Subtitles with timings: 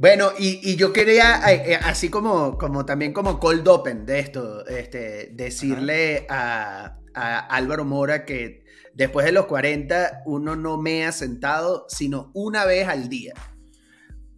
[0.00, 4.66] Bueno, y, yo quería, eh, eh, así como, como también como cold open de esto,
[4.66, 12.30] este, decirle a, Álvaro Mora que después de los 40 uno no mea sentado, sino
[12.32, 13.34] una vez al día.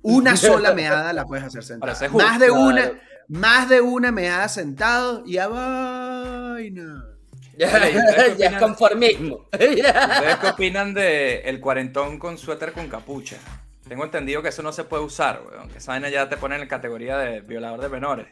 [0.03, 2.11] Una sola meada la puedes hacer sentado.
[2.11, 7.05] Más de una, más de una meada sentado y a vaina.
[7.57, 9.47] Ya, es conformismo.
[9.53, 13.37] ¿Ustedes qué opinan de el cuarentón con suéter con capucha?
[13.89, 15.69] Tengo entendido que eso no se puede usar, weón.
[15.69, 18.29] Que esa vaina ya te pone en la categoría de violador de menores.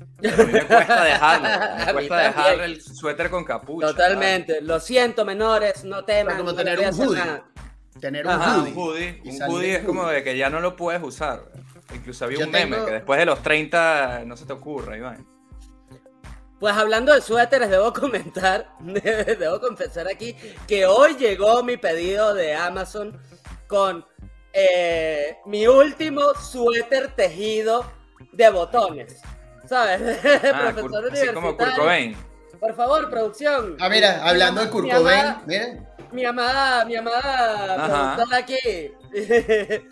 [0.00, 1.48] a mí me cuesta dejarlo.
[1.86, 3.88] Me cuesta dejar el suéter con capucha.
[3.88, 4.60] Totalmente.
[4.60, 6.36] Lo siento, menores, no teman.
[6.36, 7.42] como tener un hoodie.
[8.00, 9.22] Tener un hoodie.
[9.24, 11.44] Un hoodie, es como de que ya no lo puedes usar.
[11.94, 15.26] Incluso había un meme que después de los 30 no se te ocurra, Iván.
[16.60, 20.36] Pues hablando de suéteres, debo comentar, debo confesar aquí
[20.68, 23.18] que hoy llegó mi pedido de Amazon
[23.66, 24.04] con
[24.52, 27.84] eh, mi último suéter tejido
[28.32, 29.20] de botones.
[29.66, 30.00] ¿Sabes?
[30.52, 32.16] Ah, Profesor así como Kurt Cobain.
[32.58, 33.76] Por favor, producción.
[33.80, 35.36] Ah, mira, hablando de Kurt Cobain,
[36.12, 38.92] Mi amada, mi amada productora aquí.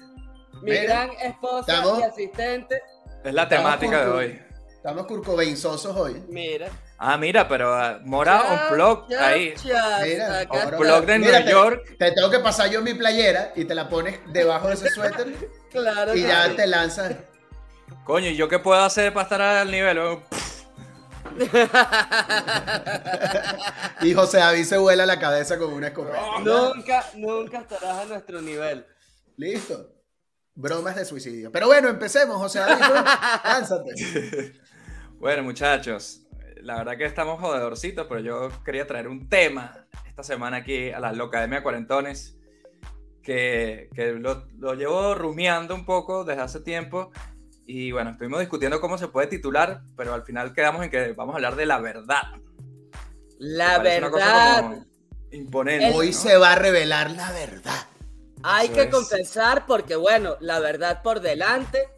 [0.63, 2.83] mi gran esposa y asistente.
[3.25, 4.43] Es la temática de hoy.
[4.69, 6.23] Estamos curcobeinzosos hoy.
[6.29, 6.69] Mira.
[7.01, 9.55] Ah, mira, pero uh, Mora un blog ahí.
[9.65, 11.97] Mira, un blog de New York.
[11.97, 15.33] Te, tengo que pasar yo mi playera y te la pones debajo de ese suéter.
[15.71, 16.17] claro.
[16.17, 17.15] Y ya te lanzas.
[18.05, 19.97] Coño, ¿y yo qué puedo hacer para estar al nivel?
[24.01, 26.21] y José David se vuela la cabeza con una escopeta.
[26.43, 28.85] Nunca, nunca estarás a nuestro nivel.
[29.37, 29.95] Listo.
[30.55, 31.53] Bromas de suicidio.
[31.53, 32.83] Pero bueno, empecemos, José David.
[33.45, 33.95] Lánzate.
[35.21, 36.23] bueno, muchachos,
[36.63, 41.01] la verdad que estamos jodedorcitos, pero yo quería traer un tema esta semana aquí a
[41.01, 42.39] la Locademia Cuarentones,
[43.23, 47.11] que, que lo, lo, llevo rumiando un poco desde hace tiempo.
[47.67, 51.35] Y bueno, estuvimos discutiendo cómo se puede titular, pero al final quedamos en que vamos
[51.35, 52.23] a hablar de la verdad.
[53.39, 54.87] La verdad.
[55.31, 55.93] imponente.
[55.95, 57.87] Hoy se va a revelar la verdad.
[58.43, 61.89] Hay que confesar porque, bueno, la verdad por delante,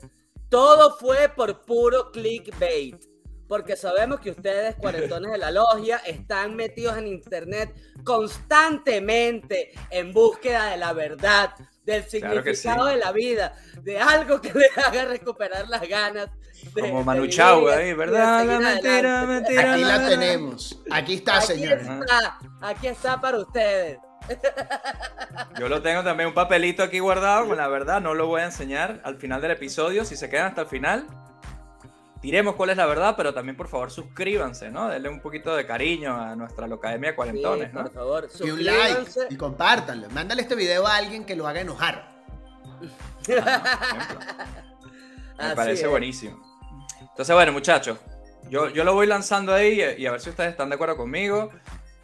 [0.48, 3.09] todo fue por puro clickbait
[3.50, 7.74] porque sabemos que ustedes, cuarentones de la logia, están metidos en internet
[8.04, 11.50] constantemente en búsqueda de la verdad,
[11.84, 16.28] del significado de la vida, de algo que les haga recuperar las ganas.
[16.72, 18.44] Como Manu Chao, ahí, ¿verdad?
[18.44, 19.72] mentira, mentira.
[19.72, 20.80] Aquí la tenemos.
[20.88, 21.80] Aquí está, señor.
[21.80, 23.98] Está, aquí está para ustedes.
[25.58, 28.44] Yo lo tengo también un papelito aquí guardado con la verdad, no lo voy a
[28.44, 30.04] enseñar al final del episodio.
[30.04, 31.08] Si se quedan hasta el final,
[32.22, 34.88] diremos cuál es la verdad, pero también por favor suscríbanse, ¿no?
[34.88, 37.82] Denle un poquito de cariño a nuestra Locademia Cuarentones, ¿no?
[37.82, 40.08] Por favor, y un like y compártanlo.
[40.10, 42.08] Mándale este video a alguien que lo haga enojar.
[45.38, 46.42] Me parece buenísimo.
[47.00, 47.98] Entonces, bueno, muchachos,
[48.48, 51.50] yo, yo lo voy lanzando ahí y a ver si ustedes están de acuerdo conmigo.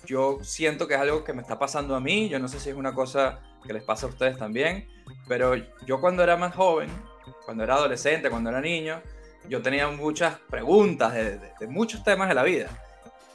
[0.04, 2.28] Yo siento que es algo que me está pasando a mí.
[2.28, 4.88] Yo no sé si es una cosa que les pasa a ustedes también.
[5.28, 5.54] Pero
[5.84, 6.88] yo cuando era más joven,
[7.44, 9.02] cuando era adolescente, cuando era niño,
[9.48, 12.68] yo tenía muchas preguntas de, muchos temas de la vida.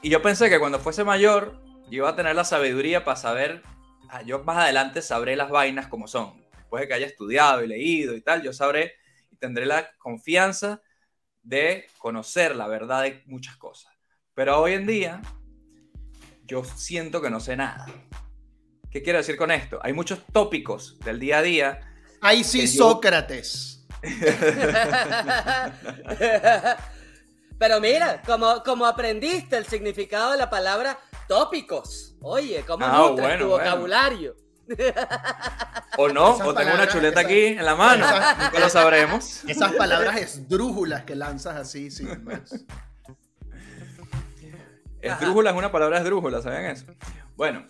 [0.02, 3.62] Y yo pensé que cuando fuese mayor, yo iba a tener la sabiduría para saber,
[4.10, 6.42] ah, yo más adelante sabré las vainas como son.
[6.58, 8.94] Después de que haya estudiado y leído y tal, yo sabré
[9.30, 10.82] y tendré la confianza
[11.44, 13.94] de conocer la verdad de muchas cosas.
[14.34, 15.22] Pero hoy en día,
[16.46, 17.86] yo siento que no sé nada.
[18.90, 19.80] ¿Qué quiero decir con esto?
[19.84, 21.80] Hay muchos tópicos del día a día.
[22.22, 23.81] Ahí sí, Sócrates.
[27.60, 30.98] Pero mira, como, como aprendiste el significado de la palabra
[31.28, 32.16] tópicos.
[32.22, 34.36] Oye, ¿cómo ah, tu vocabulario?
[35.98, 38.06] O no, o tengo una chuleta aquí en la mano.
[38.06, 39.44] Nunca lo sabremos.
[39.46, 42.66] Esas palabras esdrújulas que lanzas así, sin más.
[45.02, 46.86] Esdrújula es una palabra esdrújula, ¿saben eso?
[47.36, 47.68] Bueno,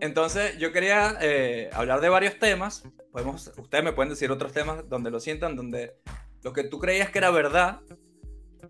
[0.00, 2.84] entonces yo quería eh, hablar de varios temas.
[3.10, 5.94] Podemos, ustedes me pueden decir otros temas donde lo sientan, donde
[6.42, 7.80] lo que tú creías que era verdad,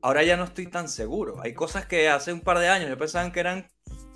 [0.00, 1.40] ahora ya no estoy tan seguro.
[1.42, 3.68] Hay cosas que hace un par de años yo pensaba que eran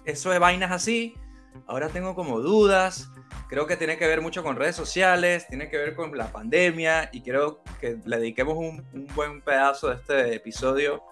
[0.05, 1.14] eso de vainas así.
[1.67, 3.11] Ahora tengo como dudas.
[3.49, 7.09] Creo que tiene que ver mucho con redes sociales, tiene que ver con la pandemia
[7.12, 11.02] y quiero que le dediquemos un, un buen pedazo de este episodio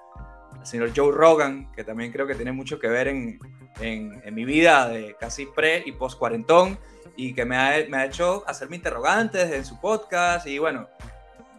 [0.58, 3.38] al señor Joe Rogan, que también creo que tiene mucho que ver en,
[3.80, 6.78] en, mi vida de casi pre y post cuarentón
[7.16, 10.88] y que me ha, me ha hecho hacerme interrogantes en su podcast y bueno,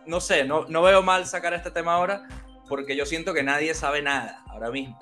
[0.06, 2.28] no sé, no, no veo mal sacar este tema ahora
[2.68, 4.98] porque yo siento que nadie sabe nada ahora mismo.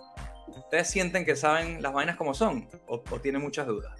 [0.47, 3.99] ¿Ustedes sienten que saben las vainas como son o, tienen muchas dudas?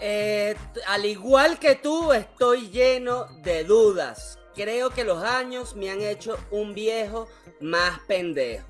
[0.00, 0.56] Eh,
[0.86, 4.38] al igual que tú, estoy lleno de dudas.
[4.54, 7.28] Creo que los años me han hecho un viejo
[7.60, 8.69] más pendejo.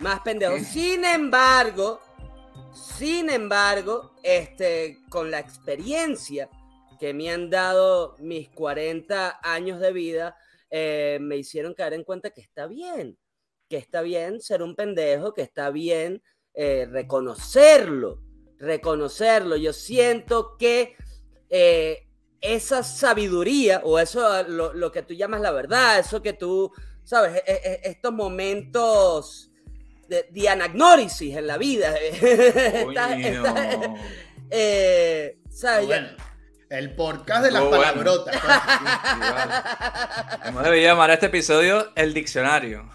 [0.00, 0.58] Más pendejo.
[0.58, 2.00] Sin embargo,
[2.72, 6.48] sin embargo, este, con la experiencia
[6.98, 10.36] que me han dado mis 40 años de vida,
[10.70, 13.18] eh, me hicieron caer en cuenta que está bien,
[13.68, 16.22] que está bien ser un pendejo, que está bien
[16.54, 18.20] eh, reconocerlo,
[18.58, 19.56] reconocerlo.
[19.56, 20.96] Yo siento que
[21.50, 22.08] eh,
[22.40, 26.72] esa sabiduría o eso, lo, que tú llamas la verdad, eso que tú,
[27.04, 29.48] sabes, e, e, estos momentos
[30.08, 31.94] de, de anagnórisis en la vida.
[35.50, 35.88] ¿sabes?
[36.70, 38.36] El podcast de las palabrotas.
[40.44, 42.90] Hemos debería llamar a este episodio El Diccionario.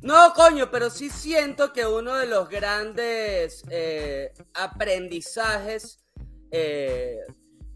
[0.00, 6.00] No, coño, pero sí siento que uno de los grandes eh, aprendizajes
[6.50, 7.18] eh,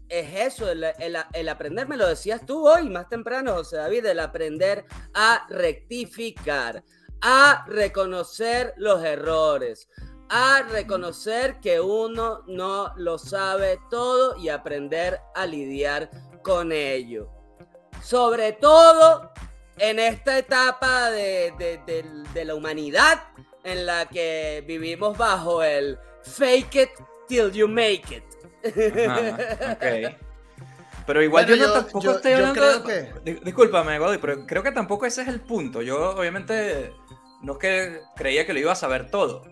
[0.07, 4.85] es eso, el, aprender, me lo decías tú hoy más temprano, José David, el aprender
[5.13, 6.83] a rectificar,
[7.21, 9.87] a reconocer los errores,
[10.29, 16.09] a reconocer que uno no lo sabe todo y aprender a lidiar
[16.41, 17.29] con ello.
[18.01, 19.31] Sobre todo
[19.77, 21.53] en esta etapa de,
[22.43, 23.23] la humanidad
[23.63, 26.89] en la que vivimos bajo el fake it
[27.27, 28.23] till you make it.
[31.05, 32.83] Pero igual yo, tampoco estoy hablando.
[33.23, 35.81] Discúlpame, pero creo que tampoco ese es el punto.
[35.81, 36.93] Yo, obviamente,
[37.41, 39.43] no es que creía que lo iba a saber todo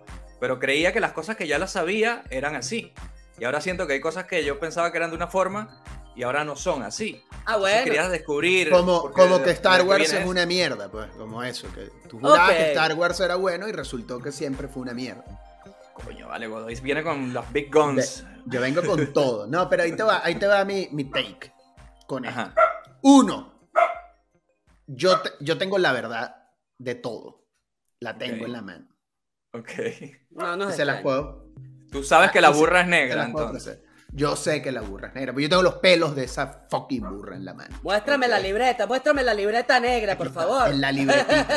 [0.42, 2.94] pero creía que las cosas que ya las sabía eran así.
[3.38, 5.83] Y ahora siento que hay cosas que yo pensaba que eran de una forma
[6.15, 7.24] y ahora no son así.
[7.45, 7.83] Ah, bueno.
[7.83, 8.71] querías descubrir.
[8.71, 11.71] Como, como que Star Wars es una mierda, pues, como eso.
[11.75, 15.24] Que tú jurabas que Star Wars era bueno y resultó que siempre fue una mierda.
[15.94, 18.25] Coño, vale, Godoy viene con los big guns.
[18.45, 19.47] Yo vengo con todo.
[19.47, 21.53] No, pero ahí te va, ahí te va mi, mi take
[22.07, 22.53] con esto.
[23.03, 23.69] Uno,
[24.88, 27.47] yo, yo tengo la verdad de todo.
[27.99, 28.88] La tengo en la mano.
[29.53, 29.71] Ok.
[30.31, 31.51] No, no se las puedo.
[31.91, 33.79] Tú sabes que la burra es negra, entonces.
[34.13, 37.10] Yo sé que la burra es negra, pero yo tengo los pelos de esa fucking
[37.10, 37.80] burra en la mano.
[37.81, 40.69] Muéstrame la libreta, muéstrame la libreta negra, por favor.
[40.69, 41.48] En la libretita.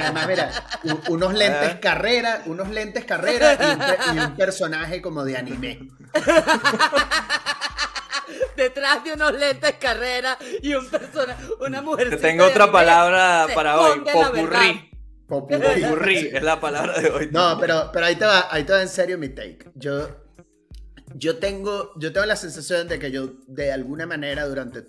[0.00, 0.52] además, mira,
[1.08, 3.58] unos lentes carrera, unos lentes carrera
[4.14, 5.88] y un, personaje como de anime.
[8.56, 12.10] Detrás de unos lentes carrera y un personaje, una mujer.
[12.10, 14.88] Te tengo otra palabra para hoy, popurrí.
[15.26, 17.28] Popurrí es la palabra de hoy.
[17.32, 19.72] No, pero, pero ahí, te va, ahí te va en serio mi take.
[19.74, 20.21] Yo,
[21.14, 24.86] yo, tengo, yo tengo la sensación de que yo, de alguna manera, durante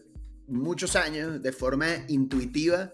[0.48, 2.94] muchos años, de forma intuitiva,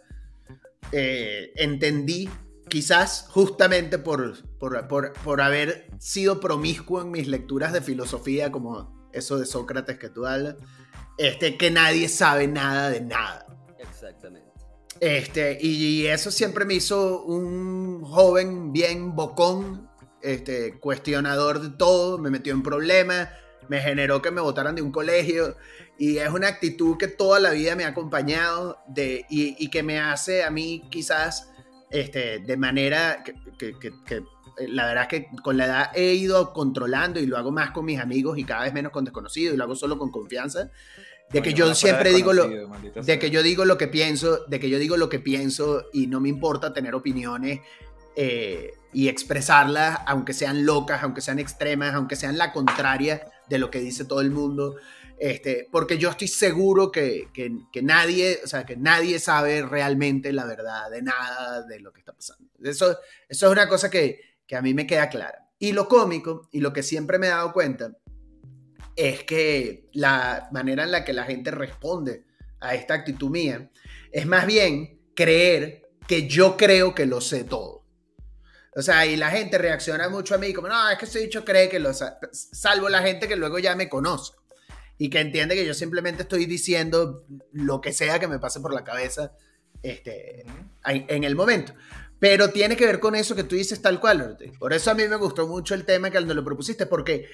[0.92, 2.30] eh, entendí,
[2.68, 9.10] quizás justamente por, por, por, por haber sido promiscuo en mis lecturas de filosofía, como
[9.14, 10.56] eso de Sócrates que tú hablas,
[11.18, 13.46] este, que nadie sabe nada de nada.
[13.78, 14.50] Exactamente.
[15.00, 19.89] Este, y eso siempre me hizo un joven bien bocón,
[20.22, 23.30] este, cuestionador de todo, me metió en problemas,
[23.68, 25.56] me generó que me votaran de un colegio
[25.98, 30.00] y es una actitud que toda la vida me ha acompañado de, y, que me
[30.00, 31.52] hace a mí quizás
[31.92, 34.24] este, de manera que, que,
[34.68, 37.86] la verdad es que con la edad he ido controlando y lo hago más con
[37.86, 40.72] mis amigos y cada vez menos con desconocidos y lo hago solo con confianza
[41.32, 44.70] de que yo siempre digo lo de que yo digo lo que pienso de que
[44.70, 47.60] yo digo lo que pienso y no me importa tener opiniones
[48.16, 53.70] eh, y expresarlas aunque sean locas aunque sean extremas aunque sean la contraria de lo
[53.70, 54.76] que dice todo el mundo
[55.20, 60.46] este, porque yo estoy seguro que, que, nadie, o sea, que nadie sabe realmente la
[60.46, 62.50] verdad de nada de lo que está pasando.
[62.64, 62.98] Eso,
[63.28, 65.50] eso es una cosa que, que a mí me queda clara.
[65.60, 67.92] Y lo cómico, y lo que siempre me he dado cuenta,
[68.96, 72.24] es que la manera en la que la gente responde
[72.62, 73.70] a esta actitud mía
[74.12, 77.79] es más bien creer que yo creo que lo sé todo.
[78.76, 81.44] O sea, y la gente reacciona mucho a mí como, no, es que ese dicho
[81.44, 84.34] cree que lo salvo la gente que luego ya me conoce
[84.98, 88.74] y que entiende que yo simplemente estoy diciendo lo que sea que me pase por
[88.74, 89.32] la cabeza
[89.82, 90.46] este,
[90.86, 91.74] en el momento.
[92.20, 94.38] Pero tiene que ver con eso que tú dices tal cual.
[94.60, 97.30] Por eso a mí me gustó mucho el tema que cuando lo propusiste, porque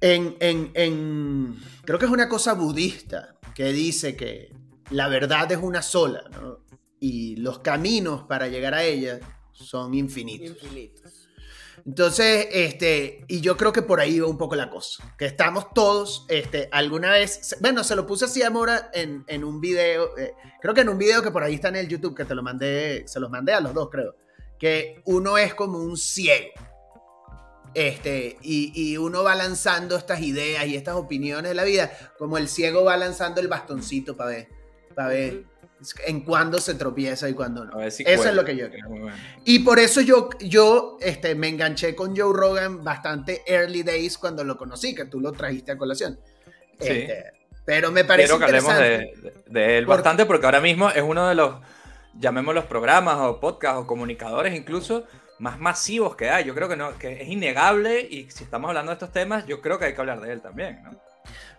[0.00, 4.54] en, creo que es una cosa budista que dice que
[4.90, 6.64] la verdad es una sola, ¿no?
[7.00, 9.18] Y los caminos para llegar a ella
[9.64, 10.56] son infinitos.
[11.86, 15.14] Entonces, este, y yo creo que por ahí va un poco la cosa.
[15.16, 19.44] Que estamos todos, este, alguna vez, bueno, se lo puse así a Mora en, en
[19.44, 22.14] un video, eh, creo que en un video que por ahí está en el YouTube,
[22.16, 24.16] que te lo mandé, se los mandé a los dos, creo.
[24.58, 26.50] Que uno es como un ciego
[27.74, 32.48] Este, y, uno va lanzando estas ideas y estas opiniones de la vida, como el
[32.48, 34.48] ciego va lanzando el bastoncito para ver,
[34.94, 35.44] para ver
[36.06, 37.80] en cuándo se tropieza y cuándo no.
[37.80, 39.10] eso es lo que yo creo.
[39.44, 44.44] Y por eso yo, yo este, me enganché con Joe Rogan bastante early days cuando
[44.44, 46.18] lo conocí, que tú lo trajiste a colación.
[46.80, 46.88] Sí.
[46.88, 47.32] Este,
[47.64, 48.78] pero me parece Quiero que hablemos
[49.46, 51.56] de, él bastante porque ahora mismo es uno de los,
[52.14, 55.04] llamémoslos programas o podcasts o comunicadores incluso,
[55.38, 56.44] más masivos que hay.
[56.44, 59.60] Yo creo que, no, que es innegable y si estamos hablando de estos temas, yo
[59.60, 61.07] creo que hay que hablar de él también, ¿no?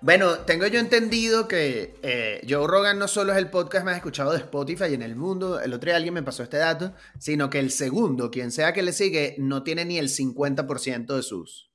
[0.02, 4.32] Bueno, tengo yo entendido que eh, Joe Rogan no solo es el podcast más escuchado
[4.32, 7.60] de Spotify en el mundo, el otro día alguien me pasó este dato, sino que
[7.60, 11.70] el segundo, quien sea que le sigue, no tiene ni el 50% de sus,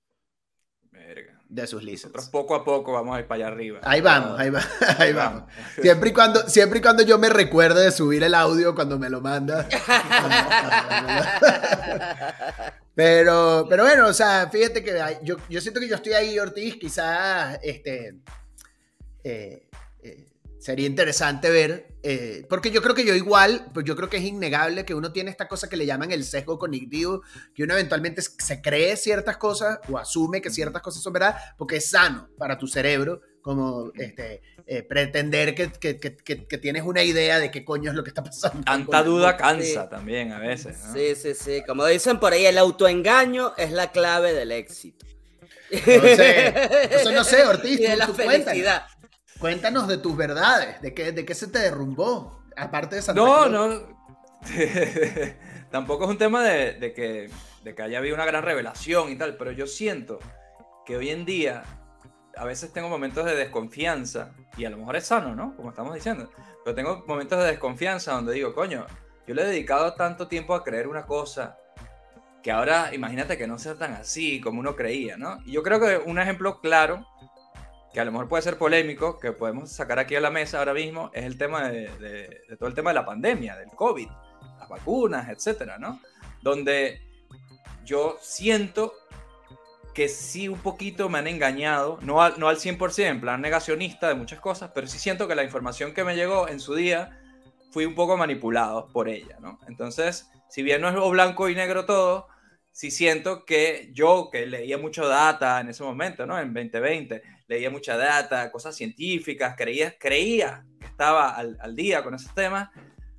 [1.48, 2.12] de sus listas.
[2.12, 3.80] Nosotros poco a poco vamos a ir para allá arriba.
[3.82, 4.50] Ahí vamos, ahí,
[4.98, 5.44] ahí vamos.
[5.80, 9.10] Siempre y, cuando, siempre y cuando yo me recuerde de subir el audio cuando me
[9.10, 9.68] lo manda.
[12.94, 16.76] pero, pero bueno, o sea, fíjate que yo, yo siento que yo estoy ahí, Ortiz,
[16.76, 18.20] quizás este,
[19.24, 19.68] eh,
[20.02, 20.28] eh,
[20.60, 24.22] sería interesante ver, eh, porque yo creo que yo igual, pues yo creo que es
[24.22, 27.22] innegable que uno tiene esta cosa que le llaman el sesgo cognitivo,
[27.54, 31.76] que uno eventualmente se cree ciertas cosas o asume que ciertas cosas son verdad, porque
[31.76, 37.02] es sano para tu cerebro, como este, eh, pretender que, que, que, que, tienes una
[37.02, 38.64] idea de qué coño es lo que está pasando.
[38.64, 40.78] Tanta duda cansa también a veces.
[40.94, 45.04] Sí, sí, sí, como dicen por ahí, el autoengaño es la clave del éxito.
[45.70, 46.54] No sé,
[46.90, 47.80] eso no sé, Ortiz.
[47.80, 48.86] Y de la felicidad.
[49.38, 53.46] Cuéntanos de tus verdades, de qué, de qué se te derrumbó, aparte de esa No,
[53.46, 53.94] no.
[55.70, 57.28] Tampoco es un tema de, que,
[57.62, 60.18] de que haya habido una gran revelación y tal, pero yo siento
[60.86, 61.64] que hoy en día
[62.36, 65.56] a veces tengo momentos de desconfianza, y a lo mejor es sano, ¿no?
[65.56, 66.30] Como estamos diciendo,
[66.64, 68.86] pero tengo momentos de desconfianza donde digo, coño,
[69.26, 71.58] yo le he dedicado tanto tiempo a creer una cosa
[72.42, 75.38] que ahora imagínate que no sea tan así como uno creía, ¿no?
[75.46, 77.06] Y yo creo que un ejemplo claro
[77.94, 80.74] que a lo mejor puede ser polémico, que podemos sacar aquí a la mesa ahora
[80.74, 84.08] mismo, es el tema de, todo el tema de la pandemia, del COVID,
[84.58, 86.00] las vacunas, etcétera, ¿no?
[86.42, 87.00] Donde
[87.84, 88.92] yo siento
[89.94, 94.08] que sí un poquito me han engañado, no al, no al 100%, en plan negacionista
[94.08, 97.18] de muchas cosas, pero sí siento que la información que me llegó en su día
[97.70, 99.58] fui un poco manipulado por ella, ¿no?
[99.68, 102.26] Entonces, si bien no es blanco y negro todo,
[102.72, 106.38] sí siento que yo, que leía mucho data en ese momento, ¿no?
[106.38, 112.14] En 2020, leía mucha data, cosas científicas, creía, creía que estaba al, al día con
[112.14, 112.70] esos temas,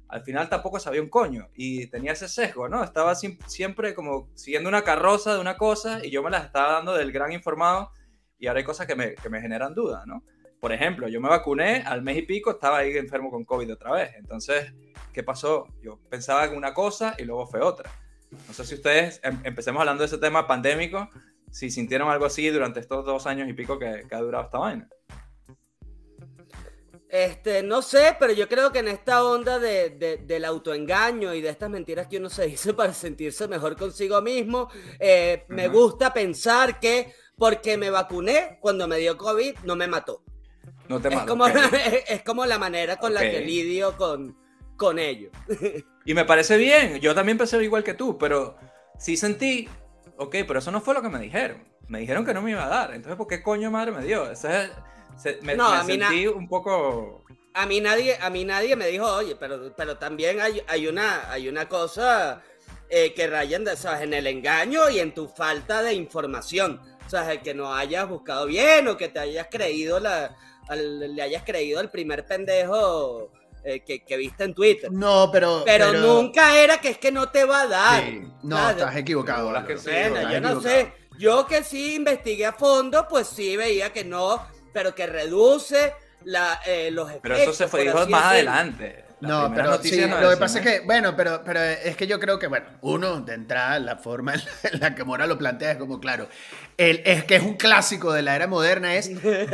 [0.08, 2.84] al final tampoco sabía un coño y tenía ese sesgo, ¿no?
[2.84, 6.94] Estaba siempre como siguiendo una carroza de una cosa y yo me las estaba dando
[6.94, 7.92] del gran informado
[8.38, 10.24] y ahora hay cosas que me, que me generan dudas, ¿no?
[10.60, 13.92] Por ejemplo, yo me vacuné, al mes y pico estaba ahí enfermo con COVID otra
[13.92, 14.16] vez.
[14.16, 14.74] Entonces,
[15.14, 15.68] ¿qué pasó?
[15.82, 17.92] Yo pensaba en una cosa y luego fue otra.
[18.48, 21.10] No sé si ustedes, em, empecemos hablando de ese tema pandémico,
[21.52, 24.90] si sintieron algo así durante estos dos años y pico que, ha durado esta vaina.
[27.10, 31.50] Este, no sé, pero yo creo que en esta onda de, del autoengaño y de
[31.50, 34.70] estas mentiras que uno se dice para sentirse mejor consigo mismo,
[35.00, 40.24] eh, me gusta pensar que porque me vacuné cuando me dio COVID no me mató.
[40.88, 41.46] No te es, como,
[42.08, 44.38] es, como la manera con la que lidio con,
[44.76, 45.30] con ello.
[46.08, 48.58] Y me parece bien, yo también pensé igual que tú, pero
[49.00, 49.68] sí sentí,
[50.18, 51.64] ok, pero eso no fue lo que me dijeron.
[51.88, 54.30] Me dijeron que no me iba a dar, entonces ¿por qué coño madre me dio?
[55.42, 57.24] Me, no, sentí un poco...
[57.54, 61.32] A mí nadie, a mí nadie me dijo, oye, pero, pero también hay, hay, una,
[61.32, 62.44] hay una cosa
[62.90, 64.02] eh, que rayan de, ¿sabes?
[64.02, 66.82] en el engaño y en tu falta de información.
[67.06, 70.36] O sea, el que no hayas buscado bien o que te hayas creído la,
[70.74, 73.32] le hayas creído al primer pendejo
[73.64, 74.92] eh, que, viste en Twitter.
[74.92, 78.04] No, pero, pero, nunca era que es que no te va a dar.
[78.44, 79.52] no, estás equivocado.
[80.32, 80.92] yo no sé.
[81.18, 84.46] Yo que sí investigué a fondo, pues sí veía que no,
[84.76, 85.94] pero que reduce
[86.26, 87.22] la, eh, los efectos.
[87.24, 89.06] Pero eso se fue dijo más adelante.
[89.26, 92.40] No, pero sí, lo que pasa es que, bueno, pero, pero es que yo creo
[92.40, 96.00] que, bueno, uno, de entrada, la forma en la que Mora lo plantea es como,
[96.00, 96.28] claro,
[96.78, 99.10] el, es que es un clásico de la era moderna, es,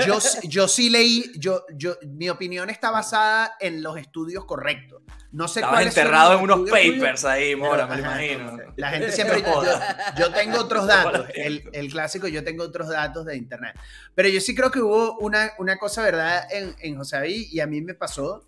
[0.06, 5.02] yo, yo sí leí, yo, yo, mi opinión está basada en los estudios correctos.
[5.32, 8.58] No sé Estabas enterrado en unos papers ahí, Mora, me imagino.
[8.76, 9.42] La gente siempre.
[9.42, 9.64] Yo,
[10.18, 11.28] yo tengo otros datos.
[11.34, 13.74] El, el, clásico, yo tengo otros datos de internet.
[14.14, 16.46] Pero yo sí creo que hubo una, una cosa, ¿verdad?
[16.52, 18.46] En, en José y a mí me pasó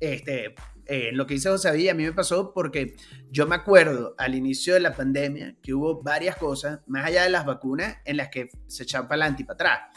[0.00, 0.54] este,
[0.86, 2.96] eh, lo que dice José a mí me pasó porque
[3.30, 7.30] yo me acuerdo al inicio de la pandemia que hubo varias cosas, más allá de
[7.30, 9.90] las vacunas, en las que se echaban para adelante y.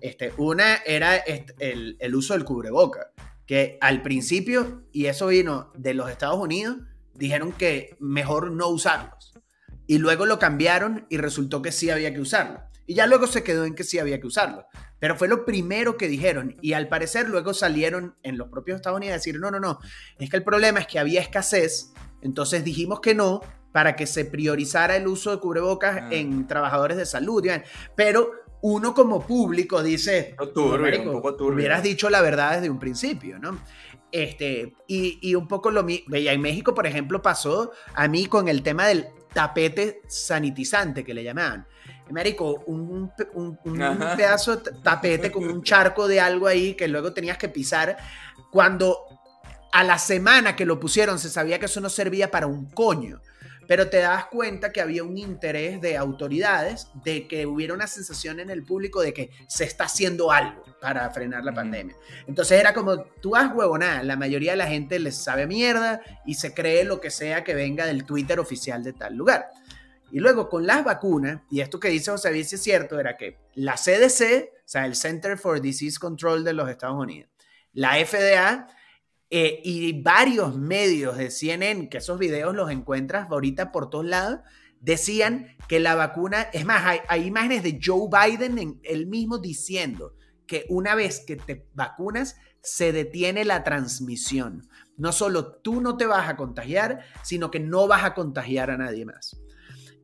[0.00, 3.12] Este, una era el, el uso del cubreboca,
[3.46, 6.78] que al principio, y eso vino de los Estados Unidos,
[7.14, 9.34] dijeron que mejor no usarlos
[9.86, 12.60] y luego lo cambiaron y resultó que sí había que usarlo.
[12.86, 14.66] Y ya luego se quedó en que sí había que usarlo.
[15.04, 18.96] Pero fue lo primero que dijeron y al parecer luego salieron en los propios Estados
[18.96, 19.78] Unidos a decir, no, no, no,
[20.18, 21.92] es que el problema es que había escasez,
[22.22, 26.08] entonces dijimos que no para que se priorizara el uso de cubrebocas ah.
[26.10, 27.44] en trabajadores de salud.
[27.94, 28.30] Pero
[28.62, 30.36] uno como público dice,
[31.38, 33.58] hubieras dicho la verdad desde un principio, ¿no?
[34.10, 38.48] Este, y, y un poco lo mismo, en México, por ejemplo, pasó a mí con
[38.48, 41.66] el tema del tapete sanitizante que le llamaban.
[42.10, 43.58] Marico, un, un,
[44.16, 47.96] pedazo de tapete con un charco de algo ahí que luego tenías que pisar.
[48.50, 48.98] Cuando
[49.72, 53.20] a la semana que lo pusieron se sabía que eso no servía para un coño
[53.66, 58.40] pero te das cuenta que había un interés de autoridades de que hubiera una sensación
[58.40, 61.96] en el público de que se está haciendo algo para frenar la pandemia.
[62.26, 66.34] Entonces era como, tú has huevonada, la mayoría de la gente les sabe mierda y
[66.34, 69.50] se cree lo que sea que venga del Twitter oficial de tal lugar.
[70.10, 73.38] Y luego con las vacunas, y esto que dice José Luis es cierto, era que
[73.54, 77.30] la CDC, o sea, el Center for Disease Control de los Estados Unidos,
[77.72, 78.68] la FDA
[79.30, 84.40] eh, y varios medios de CNN, que esos videos los encuentras ahorita por todos lados,
[84.80, 90.14] decían que la vacuna, es más, hay, imágenes de Joe Biden en, él mismo diciendo
[90.46, 94.68] que una vez que te vacunas, se detiene la transmisión.
[94.96, 98.78] No solo tú no te vas a contagiar, sino que no vas a contagiar a
[98.78, 99.36] nadie más.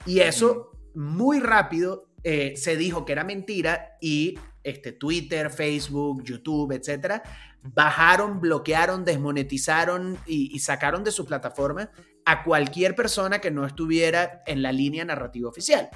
[0.06, 6.72] Y eso muy rápido eh, se dijo que era mentira y este, Twitter, Facebook, YouTube,
[6.72, 7.22] etcétera,
[7.62, 11.90] bajaron, bloquearon, desmonetizaron y, sacaron de su plataforma
[12.24, 15.88] a cualquier persona que no estuviera en la línea narrativa oficial.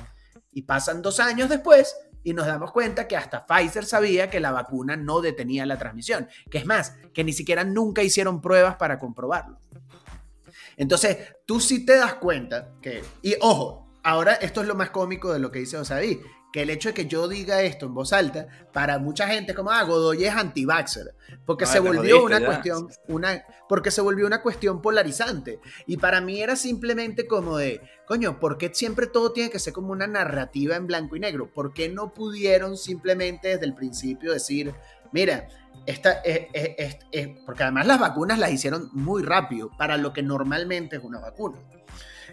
[0.52, 4.50] Y pasan dos años después y nos damos cuenta que hasta Pfizer sabía que la
[4.50, 6.28] vacuna no detenía la transmisión.
[6.50, 9.58] Que es más, que ni siquiera nunca hicieron pruebas para comprobarlo.
[10.76, 15.32] Entonces, tú sí te das cuenta que, y ojo, ahora esto es lo más cómico
[15.32, 16.20] de lo que dice Osaí,
[16.52, 19.72] que el hecho de que yo diga esto en voz alta, para mucha gente como,
[19.72, 24.80] ah, Godoy es anti-vaxxer, porque se volvió una cuestión, una, porque se volvió una cuestión
[24.80, 25.58] polarizante.
[25.86, 29.72] Y para mí era simplemente como de, coño, ¿por qué siempre todo tiene que ser
[29.72, 31.50] como una narrativa en blanco y negro?
[31.52, 34.72] ¿Por qué no pudieron simplemente desde el principio decir,
[35.10, 35.48] mira,
[35.86, 36.96] esta, es,
[37.44, 41.58] porque además las vacunas las hicieron muy rápido para lo que normalmente es una vacuna.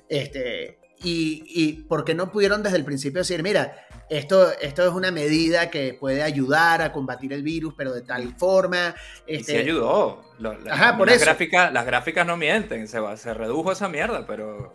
[0.07, 4.93] Este, y, y por qué no pudieron desde el principio decir, mira, esto, esto es
[4.93, 8.93] una medida que puede ayudar a combatir el virus, pero de tal forma.
[9.25, 9.53] Este...
[9.53, 10.25] Sí ayudó.
[10.69, 14.73] Ajá, por las Gráficas, las gráficas no mienten, se, se redujo esa mierda, pero,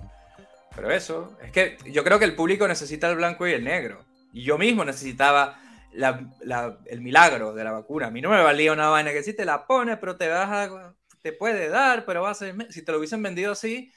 [0.75, 1.37] pero eso.
[1.45, 4.07] Es que yo creo que el público necesita el blanco y el negro.
[4.33, 5.61] Y yo mismo necesitaba
[6.87, 8.07] el milagro de la vacuna.
[8.07, 10.71] A mí no me valía una vaina que sí te la pones, pero te, vas
[11.21, 12.55] te puede dar, pero va a ser...
[12.71, 13.93] Si te lo hubiesen vendido así,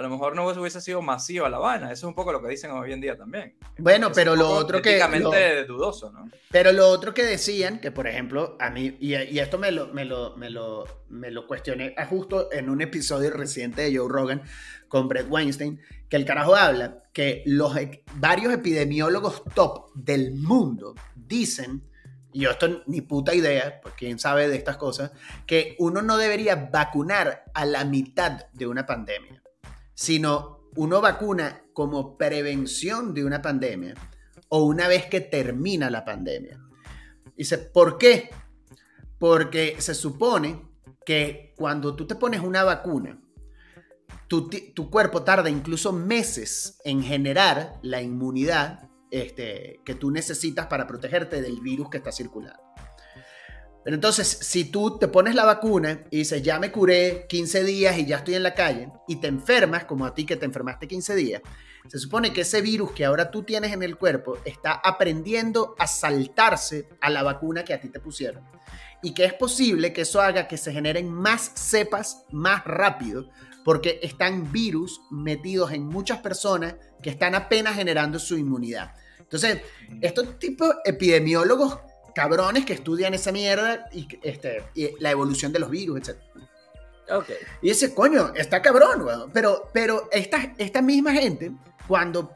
[0.00, 1.92] a lo mejor no hubiese sido masiva La Habana.
[1.92, 3.54] Eso es un poco lo que dicen hoy en día también.
[3.76, 4.98] Bueno, pero lo otro que...
[4.98, 5.30] Lo,
[5.66, 6.30] dudoso, ¿no?
[6.50, 10.06] Pero lo otro que decían, que por ejemplo, a mí, y, esto me lo, me,
[10.06, 14.42] lo, me, lo, me lo cuestioné justo en un episodio reciente de Joe Rogan
[14.88, 17.74] con Brett Weinstein, que el carajo habla que los
[18.14, 21.82] varios epidemiólogos top del mundo dicen
[22.32, 25.10] y yo esto ni puta idea, porque quién sabe de estas cosas,
[25.46, 29.42] que uno no debería vacunar a la mitad de una pandemia
[30.00, 33.94] sino uno vacuna como prevención de una pandemia
[34.48, 36.58] o una vez que termina la pandemia.
[37.36, 38.30] Dice, ¿por qué?
[39.18, 40.70] Porque se supone
[41.04, 43.20] que cuando tú te pones una vacuna,
[44.26, 44.48] tu,
[44.90, 51.60] cuerpo tarda incluso meses en generar la inmunidad este, que tú necesitas para protegerte del
[51.60, 52.69] virus que está circulando.
[53.82, 57.98] Pero entonces, si tú te pones la vacuna y dices, ya me curé 15 días
[57.98, 60.86] y ya estoy en la calle, y te enfermas, como a ti que te enfermaste
[60.86, 61.42] 15 días,
[61.88, 65.86] se supone que ese virus que ahora tú tienes en el cuerpo está aprendiendo a
[65.86, 68.44] saltarse a la vacuna que a ti te pusieron.
[69.02, 73.30] Y que es posible que eso haga que se generen más cepas más rápido,
[73.64, 78.94] porque están virus metidos en muchas personas que están apenas generando su inmunidad.
[79.18, 79.62] Entonces,
[80.02, 81.78] estos tipos epidemiólogos
[82.14, 84.64] cabrones que estudian esa mierda y, este,
[84.98, 86.18] la evolución de los virus, etc.
[87.10, 87.36] Okay.
[87.62, 89.30] Y ese coño, está cabrón, weón.
[89.32, 91.52] Pero, pero esta, esta misma gente,
[91.88, 92.32] cuando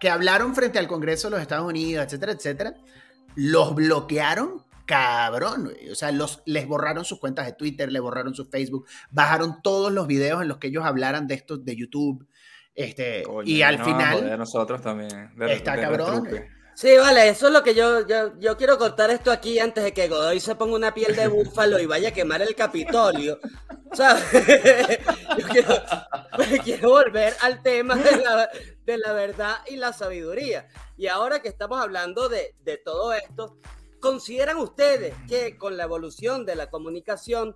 [0.00, 2.74] que hablaron frente al Congreso de los Estados Unidos, etcétera, etcétera,
[3.34, 8.44] los bloquearon cabrón, O sea, los, les borraron sus cuentas de Twitter, les borraron su
[8.44, 12.26] Facebook, bajaron todos los videos en los que ellos hablaran de esto de YouTube.
[12.74, 14.28] Este, y al final.
[14.28, 15.30] De nosotros también.
[15.48, 16.28] está cabrón.
[16.74, 19.94] Sí, vale, eso es lo que yo, yo, yo quiero cortar esto aquí antes de
[19.94, 23.38] que Godoy se ponga una piel de búfalo y vaya a quemar el Capitolio.
[23.96, 24.06] yo
[26.64, 28.50] quiero, volver al tema de la,
[28.84, 30.66] de la, verdad y la sabiduría.
[30.96, 33.56] Y ahora que estamos hablando de, de todo esto,
[34.00, 37.54] ¿consideran ustedes que con la evolución de la comunicación,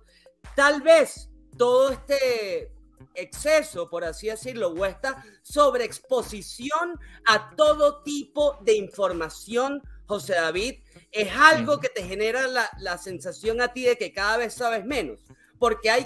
[0.55, 2.71] tal vez todo este
[3.13, 10.75] exceso, por así decirlo, o esta sobreexposición a todo tipo de información, José David,
[11.11, 14.85] es algo que te genera la, la sensación a ti de que cada vez sabes
[14.85, 15.19] menos
[15.59, 16.05] porque hay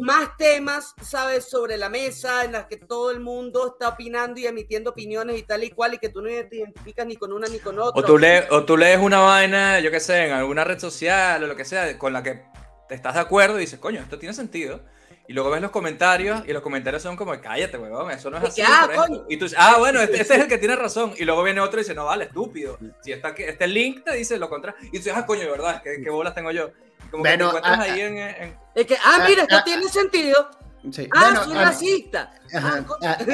[0.00, 4.46] más temas, ¿sabes?, sobre la mesa en las que todo el mundo está opinando y
[4.46, 7.48] emitiendo opiniones y tal y cual, y que tú no te identificas ni con una
[7.48, 8.00] ni con otra.
[8.00, 11.42] O tú, lees, o tú lees una vaina, yo qué sé, en alguna red social
[11.42, 12.44] o lo que sea, con la que
[12.88, 14.80] te estás de acuerdo y dices, coño, esto tiene sentido.
[15.28, 18.44] Y luego ves los comentarios y los comentarios son como, cállate, huevón, eso no es
[18.44, 18.62] así.
[18.64, 18.88] Ah,
[19.28, 21.12] y tú dices, ah, bueno, este, este, es el que tiene razón.
[21.18, 22.78] Y luego viene otro y dice, no, vale, estúpido.
[23.02, 24.80] Si está aquí, este link te dice lo contrario.
[24.84, 26.70] Y tú dices, ah, coño, de verdad, ¿qué, qué bolas tengo yo?
[27.10, 30.48] Como que te encuentras ahí en, Es que, ah, mira, esto tiene sentido.
[30.90, 31.06] Sí.
[31.14, 32.32] Ah, bueno, soy racista.
[32.54, 33.18] Ajá, ah,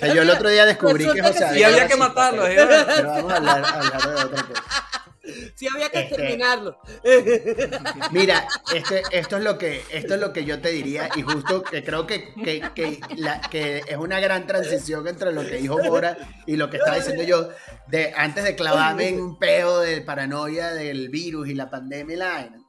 [0.00, 2.42] que yo el otro día descubrí que José Y había que matarlo.
[2.42, 2.66] Pero
[3.06, 4.64] vamos a hablar, a hablar de otra cosa.
[5.54, 6.78] Sí, había que este, terminarlo.
[8.12, 11.62] Mira, este, esto, es lo que, esto es lo que yo te diría, y justo
[11.62, 15.78] que creo que, que, que, la, que es una gran transición entre lo que dijo
[15.78, 17.50] Mora y lo que estaba diciendo yo,
[17.88, 22.18] de antes de clavarme en un peo de paranoia del virus y la pandemia y
[22.18, 22.63] la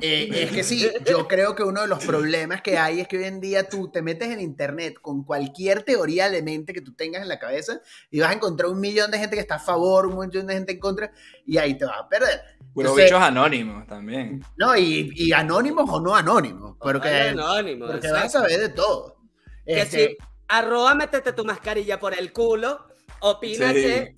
[0.00, 3.18] eh, es que sí, yo creo que uno de los problemas que hay es que
[3.18, 6.94] hoy en día tú te metes en internet con cualquier teoría de mente que tú
[6.94, 9.60] tengas en la cabeza y vas a encontrar un millón de gente que está a
[9.60, 11.12] favor, un millón de gente en contra
[11.46, 12.40] y ahí te vas a perder.
[12.74, 14.44] Pero bichos anónimos también.
[14.56, 19.16] No, y, anónimos o no anónimos, porque, anónimos, porque vas a saber de todo.
[19.64, 20.16] Que este, si
[20.48, 22.86] arroba métete tu mascarilla por el culo,
[23.20, 24.14] opina que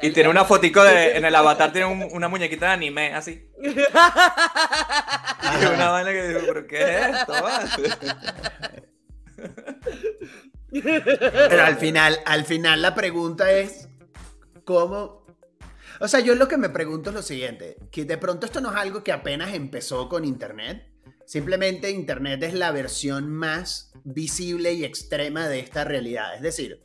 [0.00, 3.48] y tiene una fotico de, en el avatar, tiene una muñequita de anime, así.
[3.62, 3.68] y
[5.66, 7.32] una vaina que digo, ¿pero qué es esto?
[10.70, 13.88] Pero al final, al final la pregunta es,
[14.64, 15.26] ¿cómo?
[16.00, 18.70] O sea, yo lo que me pregunto es lo siguiente, que de pronto esto no
[18.70, 20.86] es algo que apenas empezó con Internet.
[21.26, 26.34] Simplemente Internet es la versión más visible y extrema de esta realidad.
[26.36, 26.80] Es decir,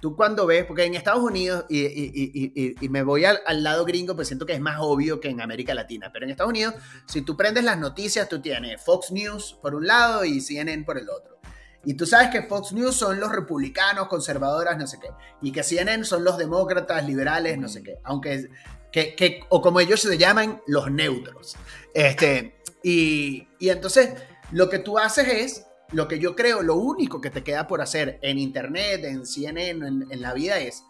[0.00, 4.46] tú cuando ves, porque en Estados Unidos, y, me voy al, lado gringo, pues siento
[4.46, 6.74] que es más obvio que en América Latina, pero en Estados Unidos,
[7.06, 10.98] si tú prendes las noticias, tú tienes Fox News por un lado y CNN por
[10.98, 11.38] el otro.
[11.84, 15.08] Y tú sabes que Fox News son los republicanos, conservadoras, no sé qué.
[15.40, 17.98] Y que CNN son los demócratas, liberales, no sé qué.
[18.04, 18.50] Aunque,
[18.92, 21.56] que, que, o como ellos se llaman, los neutros.
[21.94, 24.10] Este, y, y entonces,
[24.50, 27.80] lo que tú haces es lo que yo creo, lo único que te queda por
[27.80, 30.84] hacer en internet, en CNN, en, la vida es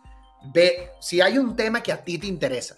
[0.53, 2.77] ver si hay un tema que a ti te interesa.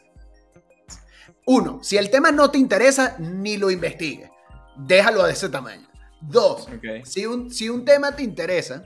[1.47, 4.31] Uno, si el tema no te interesa, ni lo investigues.
[4.77, 5.89] Déjalo de ese tamaño.
[6.21, 6.69] Dos,
[7.05, 8.85] si, un, si un tema te interesa,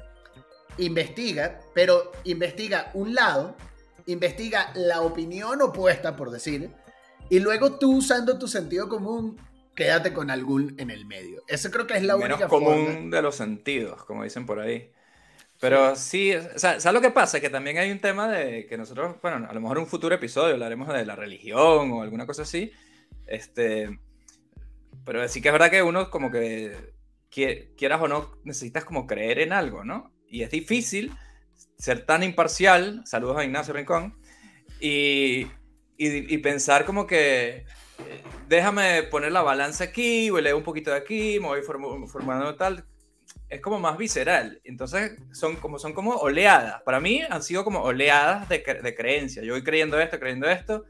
[0.79, 3.57] investiga, pero investiga un lado,
[4.07, 6.70] investiga la opinión opuesta, por decir,
[7.29, 9.37] y luego tú usando tu sentido común
[9.75, 11.43] quédate con algún en el medio.
[11.47, 14.91] Eso creo que es la Menos común de los sentidos, como dicen por ahí.
[15.61, 17.41] Pero sí, o sea, ¿sabes lo que pasa?
[17.41, 20.15] Que también hay un tema de que nosotros, bueno, a lo mejor en un futuro
[20.15, 22.73] episodio hablaremos de la religión o alguna cosa así.
[23.27, 23.99] Este,
[25.05, 26.95] pero sí que es verdad que uno como que
[27.31, 30.13] quieras o no necesitas como creer en algo, ¿no?
[30.29, 31.13] Y es difícil
[31.79, 34.19] ser tan imparcial, saludos a Ignacio Rincón,
[34.81, 35.47] y,
[35.97, 37.65] y, y pensar como que
[38.49, 42.55] déjame poner la balanza aquí, voy a leer un poquito de aquí, me voy formando
[42.57, 42.85] tal.
[43.49, 44.61] Es como más visceral.
[44.65, 46.83] Entonces, son como, son como oleadas.
[46.83, 49.43] Para mí han sido como oleadas de, de creencia.
[49.43, 50.85] Yo voy creyendo esto, creyendo esto,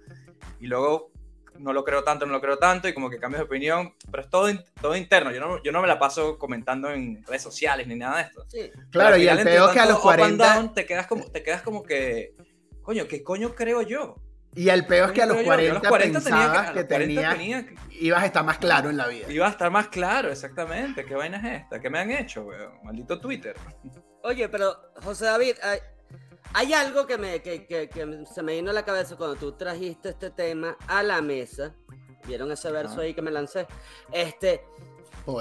[0.61, 1.12] y luego
[1.59, 4.23] no lo creo tanto, no lo creo tanto, y como que cambias de opinión, pero
[4.23, 4.49] es todo,
[4.81, 5.31] todo interno.
[5.31, 8.45] Yo no, yo no me la paso comentando en redes sociales ni nada de esto.
[8.49, 8.71] Sí.
[8.90, 10.73] Claro, y el peor que a los 40...
[10.75, 12.35] te, quedas como, te quedas como que,
[12.83, 14.17] coño, ¿qué coño creo yo?
[14.57, 17.37] Y el peor es que a los 40, pensabas que, tenía,
[17.90, 19.31] ibas a estar más claro en la vida.
[19.31, 21.05] Iba a estar más claro, exactamente.
[21.05, 21.81] ¿Qué vaina es esta?
[21.81, 22.79] ¿Qué me han hecho, weón?
[22.85, 23.57] Maldito Twitter.
[24.23, 25.57] Oye, pero José David,
[26.53, 30.11] hay, algo que, me, que, que, se me vino a la cabeza cuando tú trajiste
[30.11, 31.75] este tema a la mesa.
[32.27, 33.67] ¿Vieron ese verso ahí que me lancé?
[34.12, 34.62] Este,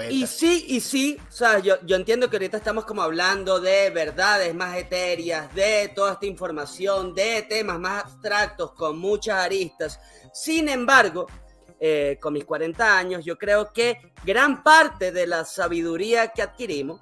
[0.10, 3.90] y sí, y sí, o sea, yo, yo entiendo que ahorita estamos como hablando de
[3.90, 10.00] verdades más etéreas, de toda esta información, de temas más abstractos con muchas aristas.
[10.32, 11.28] Sin embargo,
[11.82, 17.02] eh, con mis 40 años, yo creo que gran parte de la sabiduría que adquirimos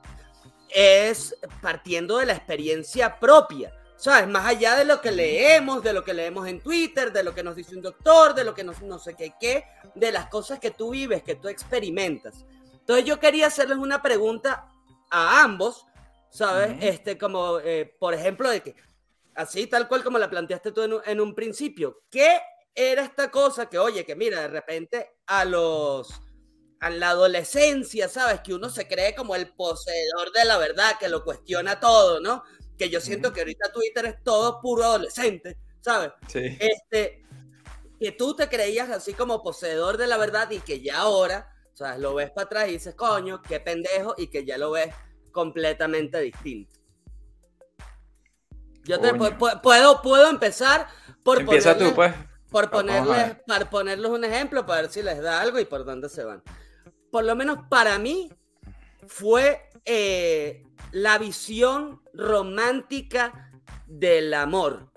[0.68, 3.72] es partiendo de la experiencia propia.
[3.96, 4.28] ¿Sabes?
[4.28, 7.44] Más allá de lo que leemos, de lo que leemos en Twitter, de lo que
[7.44, 10.58] nos dice un doctor, de lo que no, no sé qué, qué, de las cosas
[10.58, 12.44] que tú vives, que tú experimentas.
[12.82, 14.68] Entonces yo quería hacerles una pregunta
[15.10, 15.86] a ambos,
[16.30, 16.78] ¿sabes?
[16.82, 18.76] Este, como, eh, por ejemplo, de que,
[19.36, 22.40] así tal cual como la planteaste tú en un, principio, ¿qué
[22.74, 26.22] era esta cosa que, oye, que mira, de repente a los
[26.80, 28.42] a la adolescencia, ¿sabes?
[28.42, 32.44] Que uno se cree como el poseedor de la verdad, que lo cuestiona todo, ¿no?
[32.76, 36.12] Que yo siento que ahorita Twitter es todo puro adolescente, ¿sabes?
[36.28, 36.58] Sí.
[36.60, 37.24] Este,
[38.00, 41.51] que tú te creías así como poseedor de la verdad y que ya ahora,
[41.82, 42.00] ¿sabes?
[42.00, 44.94] Lo ves para atrás y dices, coño, qué pendejo, y que ya lo ves
[45.32, 46.80] completamente distinto.
[48.84, 50.88] Yo te puedo, puedo empezar
[51.24, 52.14] por Empieza tú, pues.
[52.50, 56.10] Por ponerles, para ponerles un ejemplo, para ver si les da algo y por dónde
[56.10, 56.44] se van
[57.12, 58.32] por lo menos para mí,
[59.06, 63.52] fue eh, la visión romántica
[63.86, 64.90] del amor.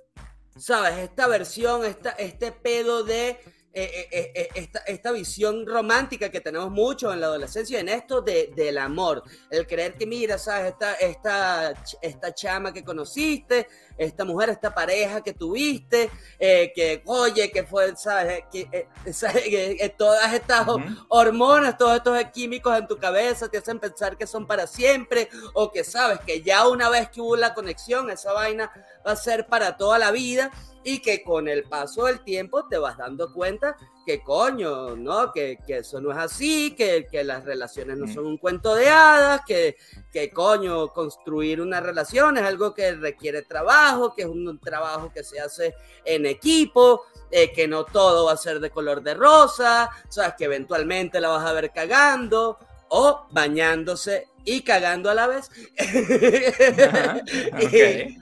[0.56, 0.98] ¿Sabes?
[0.98, 3.40] Esta versión, esta, este pedo de
[3.76, 8.52] eh, eh, esta, esta, visión romántica que tenemos mucho en la adolescencia, en esto de,
[8.54, 9.24] del amor.
[9.50, 10.72] El creer que, mira, ¿sabes?
[10.72, 17.50] Esta, esta, esta chama que conociste, esta mujer, esta pareja que tuviste, eh, que oye,
[17.50, 18.88] que fue, sabes, que, eh,
[19.78, 20.66] que todas estas
[21.08, 25.70] hormonas, todos estos químicos en tu cabeza te hacen pensar que son para siempre, o
[25.70, 28.72] que sabes que ya una vez que hubo la conexión, esa vaina
[29.06, 30.50] va a ser para toda la vida
[30.82, 35.32] y que con el paso del tiempo te vas dando cuenta que coño, ¿no?
[35.32, 39.76] Que, eso no es así, que, las relaciones no son un cuento de hadas, que,
[40.12, 45.24] que coño, construir una relación es algo que requiere trabajo, que es un, trabajo que
[45.24, 49.90] se hace en equipo, eh, que no todo va a ser de color de rosa,
[50.08, 55.50] sabes que eventualmente la vas a ver cagando o bañándose y cagando a la vez.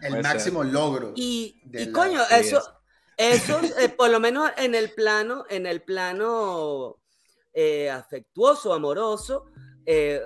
[0.02, 1.12] el máximo logro.
[1.16, 1.60] Y,
[1.92, 2.62] coño, eso
[3.16, 6.98] eso, eh, por lo menos en el plano, en el plano
[7.52, 9.46] eh, afectuoso, amoroso,
[9.84, 10.20] eh,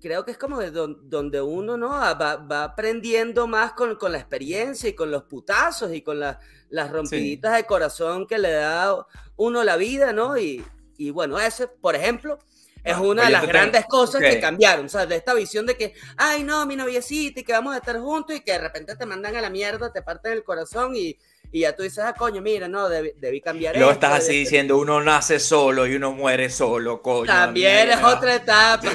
[0.00, 1.90] creo que es como de donde uno ¿no?
[1.90, 6.90] va, va aprendiendo más con, con, la experiencia y con los putazos y con las
[6.90, 9.06] rompiditas de corazón que le da
[9.36, 10.36] uno la vida, ¿no?
[10.36, 10.64] Y,
[10.96, 12.38] y bueno, ese, por ejemplo,
[12.84, 15.76] es ah, una de las grandes cosas que cambiaron, o sea, de esta visión de
[15.76, 18.96] que, ay, no, mi noviecita y que vamos a estar juntos y que de repente
[18.96, 21.16] te mandan a la mierda, te parten el corazón y,
[21.54, 25.02] y ya tú dices, ah, coño, mira, no, debí, cambiar Luego estás así diciendo, uno
[25.02, 27.26] nace solo y uno muere solo, coño.
[27.26, 28.82] También es otra etapa.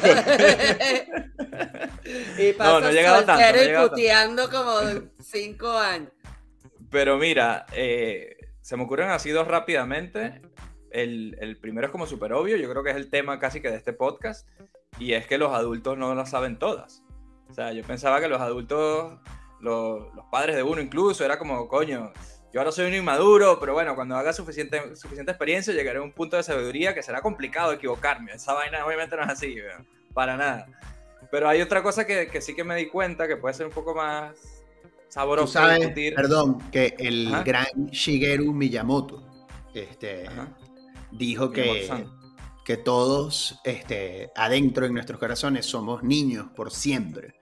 [2.39, 4.71] y pasas no, no soltero y puteando como
[5.21, 6.09] cinco años.
[6.89, 10.41] Pero mira, eh, se me ocurren así dos rápidamente.
[10.89, 13.69] El, el, primero es como súper obvio, yo creo que es el tema casi que
[13.69, 14.49] de este podcast,
[14.97, 17.03] y es que los adultos no lo saben todas.
[17.51, 19.19] O sea, yo pensaba que los adultos,
[19.59, 22.11] los, los padres de uno incluso, era como, coño,
[22.53, 26.13] yo ahora soy un inmaduro, pero bueno, cuando haga suficiente, suficiente experiencia llegaré a un
[26.13, 28.31] punto de sabiduría que será complicado equivocarme.
[28.33, 29.57] Esa vaina obviamente no es así,
[30.13, 30.67] para nada.
[31.29, 33.73] Pero hay otra cosa que, que, sí que me di cuenta que puede ser un
[33.73, 34.33] poco más
[35.09, 35.47] sabroso.
[35.47, 36.15] sabes, discutir.
[36.15, 39.27] perdón, que el gran Shigeru Miyamoto
[39.73, 40.25] este,
[41.11, 42.07] dijo que,
[42.63, 47.36] que todos este, adentro en nuestros corazones somos niños por siempre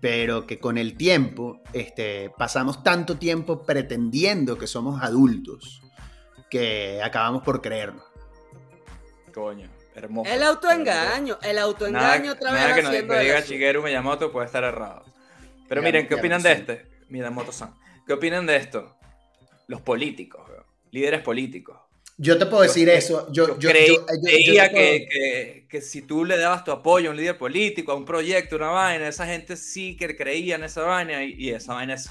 [0.00, 5.82] pero que con el tiempo este, pasamos tanto tiempo pretendiendo que somos adultos
[6.48, 8.04] que acabamos por creerlo.
[9.32, 10.30] Coño, hermoso.
[10.30, 12.60] El autoengaño, el autoengaño otra vez.
[12.60, 15.04] Nada que, no, que diga Shigeru Miyamoto puede estar errado.
[15.68, 16.86] Pero miren, ¿qué opinan de este?
[17.08, 17.74] Miyamoto-san.
[18.06, 18.96] ¿Qué opinan de esto?
[19.68, 20.50] Los políticos,
[20.90, 21.78] líderes políticos.
[22.22, 23.32] Yo te puedo decir eso.
[23.32, 27.92] Yo, yo, creía que, que, si tú le dabas tu apoyo a un líder político,
[27.92, 31.72] a un proyecto, una vaina, esa gente sí que creía en esa vaina y, esa
[31.72, 32.10] vaina es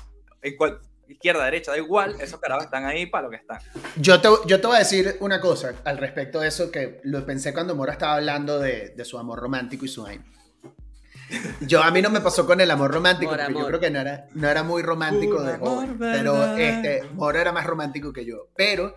[1.07, 3.59] izquierda, derecha, da igual, esos carabas están ahí para lo que están.
[3.97, 7.23] Yo te, yo te voy a decir una cosa al respecto de eso que lo
[7.23, 10.25] pensé cuando Mora estaba hablando de, de su amor romántico y su vaina.
[11.61, 13.99] Yo a mí no me pasó con el amor romántico, porque yo creo que no
[13.99, 18.47] era, no era muy romántico de joven, pero este, Mora era más romántico que yo,
[18.55, 18.95] pero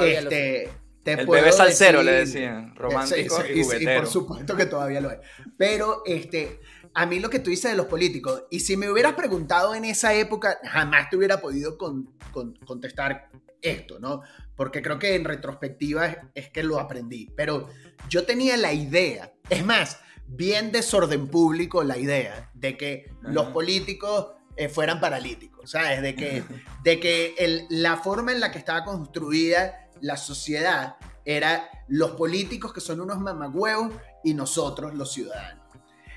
[0.00, 0.70] este,
[1.02, 5.18] te el bebé salsero le decían, romántico y, por supuesto que todavía lo es.
[5.56, 6.60] Pero este,
[6.94, 9.84] a mí lo que tú dices de los políticos, y si me hubieras preguntado en
[9.84, 13.28] esa época, jamás te hubiera podido contestar
[13.62, 14.22] esto, ¿no?
[14.56, 17.30] Porque creo que en retrospectiva es, que lo aprendí.
[17.36, 17.68] Pero
[18.08, 24.35] yo tenía la idea, es más, bien desorden público la idea de que los políticos
[24.56, 26.02] eh, fueran paralíticos, ¿sabes?
[26.02, 26.42] De que,
[26.82, 32.80] de que la forma en la que estaba construida la sociedad era los políticos que
[32.80, 33.92] son unos mamagüeos
[34.24, 35.64] y nosotros los ciudadanos.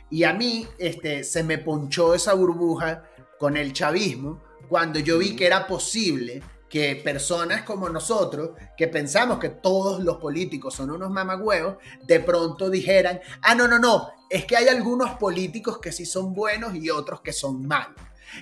[0.10, 3.04] Y a mí este, se me ponchó esa burbuja
[3.38, 9.40] con el chavismo cuando yo vi que era posible que personas como nosotros, que pensamos
[9.40, 14.46] que todos los políticos son unos mamagüeos, de pronto dijeran, ah, no, no, no, es
[14.46, 17.96] que hay algunos políticos que sí son buenos y otros que son malos.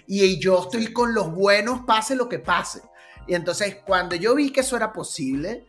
[0.07, 2.81] Y yo estoy con los buenos, pase lo que pase.
[3.27, 5.65] Y entonces cuando yo vi que eso era posible,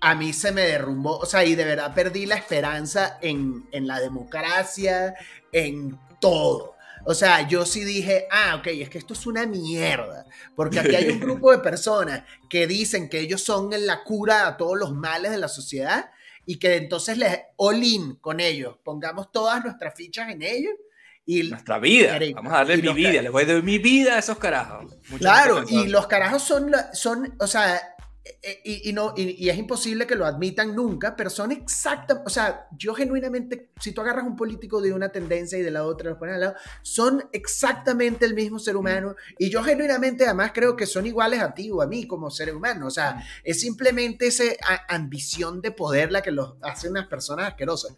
[0.00, 3.86] a mí se me derrumbó, o sea, y de verdad perdí la esperanza en, en
[3.86, 5.14] la democracia,
[5.52, 6.76] en todo.
[7.08, 10.96] O sea, yo sí dije, ah, ok, es que esto es una mierda, porque aquí
[10.96, 14.92] hay un grupo de personas que dicen que ellos son la cura a todos los
[14.92, 16.10] males de la sociedad
[16.46, 20.74] y que entonces les all in con ellos, pongamos todas nuestras fichas en ellos.
[21.28, 24.18] Y Nuestra vida, vamos a darle mi vida, les voy a dar mi vida a
[24.20, 24.94] esos carajos.
[25.18, 27.80] claro, y los carajos son, son, o sea,
[28.42, 32.66] eh, y, no, y, es imposible que lo admitan nunca, pero son exactas, o sea,
[32.76, 36.18] yo genuinamente, si tú agarras un político de una tendencia y de la otra, los
[36.18, 40.86] pones al lado, son exactamente el mismo ser humano, y yo genuinamente además creo que
[40.86, 44.44] son iguales a ti o a mí como seres humanos, o sea, es simplemente esa
[44.88, 47.96] ambición de poder la que los hace unas personas asquerosas.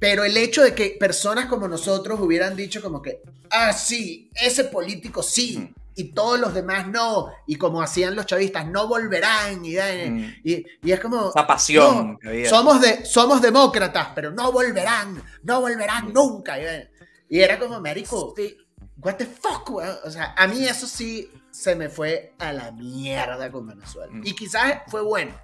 [0.00, 4.64] Pero el hecho de que personas como nosotros hubieran dicho como que, ah, sí, ese
[4.64, 9.76] político sí, y todos los demás no, y como hacían los chavistas, no volverán, y,
[9.76, 10.34] mm.
[10.42, 11.28] y, es como...
[11.28, 12.18] Esa pasión.
[12.48, 16.12] somos, de, somos demócratas, pero no volverán, no volverán mm.
[16.14, 16.56] nunca.
[17.28, 18.34] Y, era como, Américo,
[18.96, 19.70] what the fuck,
[20.04, 24.12] O sea, a mí eso sí se me fue a la mierda con Venezuela.
[24.12, 24.26] Mm.
[24.26, 25.34] Y quizás fue bueno.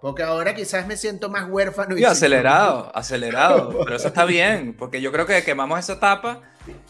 [0.00, 1.96] Porque ahora quizás me siento más huérfano.
[1.96, 3.78] Y, acelerado, acelerado.
[3.84, 6.40] Pero eso está bien, porque yo creo que quemamos esa etapa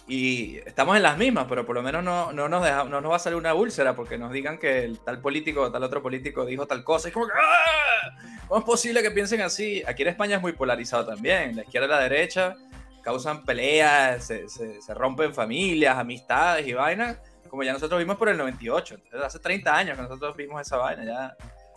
[0.06, 3.10] y estamos en las mismas, pero por lo menos no, no, nos, deja, no nos
[3.10, 6.02] va a salir una úlcera porque nos digan que el tal político o tal otro
[6.02, 7.08] político dijo tal cosa.
[7.08, 8.10] Y como que, ¡ah!
[8.46, 9.82] ¿cómo es posible que piensen así?
[9.86, 11.56] Aquí en España es muy polarizado también.
[11.56, 12.56] La izquierda y la derecha
[13.02, 17.18] causan peleas, se, se, rompen familias, amistades y vainas,
[17.48, 18.94] como ya nosotros vimos por el 98.
[18.94, 21.36] Entonces, hace 30 años que nosotros vimos esa vaina, ya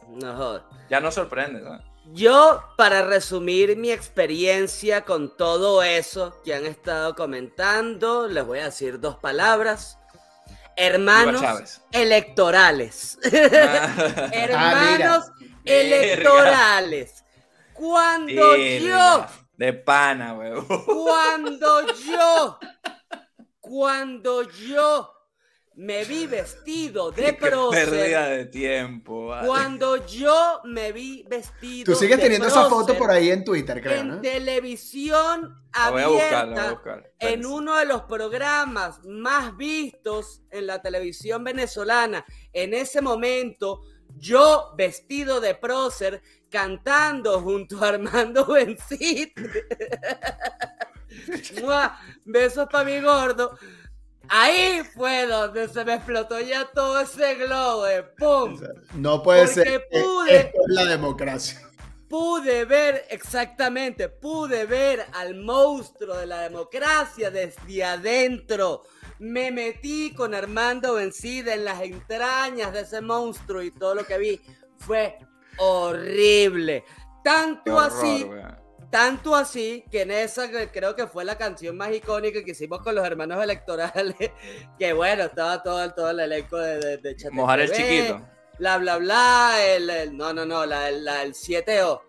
[0.09, 1.61] no Ya no sorprende,
[2.13, 8.65] Yo, para resumir mi experiencia con todo eso que han estado comentando, les voy a
[8.65, 9.97] decir dos palabras.
[10.75, 13.19] Hermanos electorales.
[13.25, 14.29] Ah.
[14.33, 17.23] Hermanos ah, electorales.
[17.73, 19.25] Cuando yo.
[19.57, 20.65] De pana, weón.
[20.65, 22.59] Cuando yo.
[23.59, 25.13] Cuando yo
[25.75, 27.89] me vi vestido de prócer.
[27.89, 29.33] Pérdida de tiempo.
[29.45, 31.93] Cuando yo me vi vestido.
[31.93, 34.01] Tú sigues teniendo esa foto por ahí en Twitter, creo.
[34.01, 36.81] En televisión abierta.
[37.19, 42.25] En uno de los programas más vistos en la televisión venezolana.
[42.51, 43.81] En ese momento,
[44.15, 49.33] yo vestido de prócer, cantando junto a Armando Bencit.
[52.25, 53.57] Besos para mi gordo.
[54.35, 58.59] Ahí fue donde se me explotó ya todo ese globo de ¡pum!
[58.95, 59.67] No puede ser.
[59.67, 61.61] E-, pude, esto es la democracia.
[62.09, 68.81] Pude ver, exactamente, pude ver al monstruo de la democracia desde adentro.
[69.19, 74.17] Me metí con Armando Vencida en las entrañas de ese monstruo y todo lo que
[74.17, 74.41] vi
[74.79, 75.15] fue
[75.59, 76.83] horrible.
[77.23, 78.27] Tanto así.
[78.93, 82.93] Tanto así que en esa creo que fue la canción más icónica que hicimos con
[82.93, 84.13] los hermanos electorales,
[84.77, 88.21] que bueno, estaba todo, todo el elenco de, de, Mojar el chiquito.
[88.59, 92.01] Bla, bla, bla, el, no, no, no, la, la, el 7O.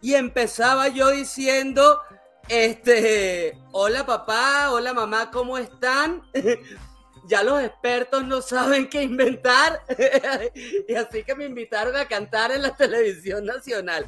[0.00, 2.00] Y empezaba yo diciendo,
[2.48, 6.22] este, hola papá, hola mamá, ¿cómo están?
[7.24, 9.82] ya los expertos no saben qué inventar.
[10.88, 14.06] y así que me invitaron a cantar en la televisión nacional.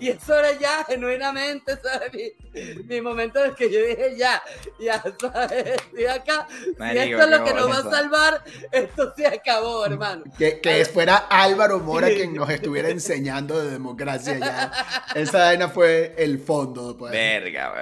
[0.00, 2.10] y eso era ya genuinamente, ¿sabes?
[2.86, 4.42] Mi, momento en que yo dije, ya,
[4.78, 5.80] ya, ¿sabes?
[5.80, 6.46] Estoy acá.
[6.94, 10.24] y esto es lo que nos va a salvar, esto se acabó, hermano.
[10.38, 14.72] Que, que fuera Álvaro Mora quien nos estuviera enseñando de democracia ya.
[15.14, 16.96] Esa vaina fue el fondo.
[16.96, 17.12] Pues.
[17.12, 17.72] Verga,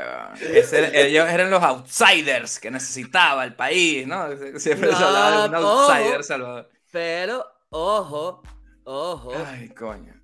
[0.40, 0.94] weón.
[0.94, 4.06] ellos eran los outsiders que necesitaba el país.
[4.08, 4.58] ¿No?
[4.58, 6.70] Siempre se hablaba de un outsider Salvador.
[6.90, 8.42] Pero, ojo,
[8.84, 9.32] ojo.
[9.46, 10.14] Ay, coño.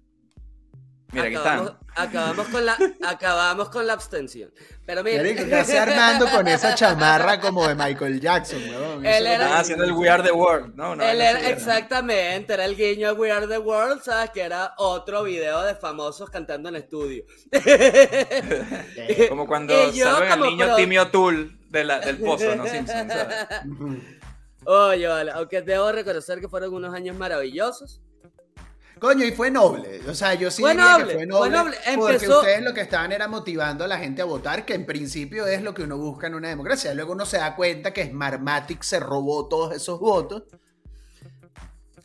[1.12, 1.83] Mira, acabamos, aquí están.
[1.96, 2.76] Acabamos con, la,
[3.06, 4.52] acabamos con la abstención.
[4.84, 5.22] Pero mira.
[5.22, 9.06] ¿qué Armando con esa chamarra como de Michael Jackson, weón?
[9.06, 10.94] Él era, haciendo el We Are the World, ¿no?
[10.94, 14.30] él era, exactamente, era el guiño de We Are the World, ¿sabes?
[14.30, 17.24] Que era otro video de famosos cantando en estudio.
[19.28, 22.66] como cuando sale el niño Timmy Tool del pozo, ¿no?
[22.66, 23.08] Simpson,
[24.66, 28.00] Oye, vale, aunque debo reconocer que fueron unos años maravillosos.
[28.98, 30.00] Coño, y fue noble.
[30.08, 31.50] O sea, yo sí fue noble, que fue noble.
[31.50, 31.76] Fue noble.
[31.96, 35.46] Porque ustedes lo que estaban era motivando a la gente a votar, que en principio
[35.46, 36.94] es lo que uno busca en una democracia.
[36.94, 40.44] Luego uno se da cuenta que Smartmatic se robó todos esos votos.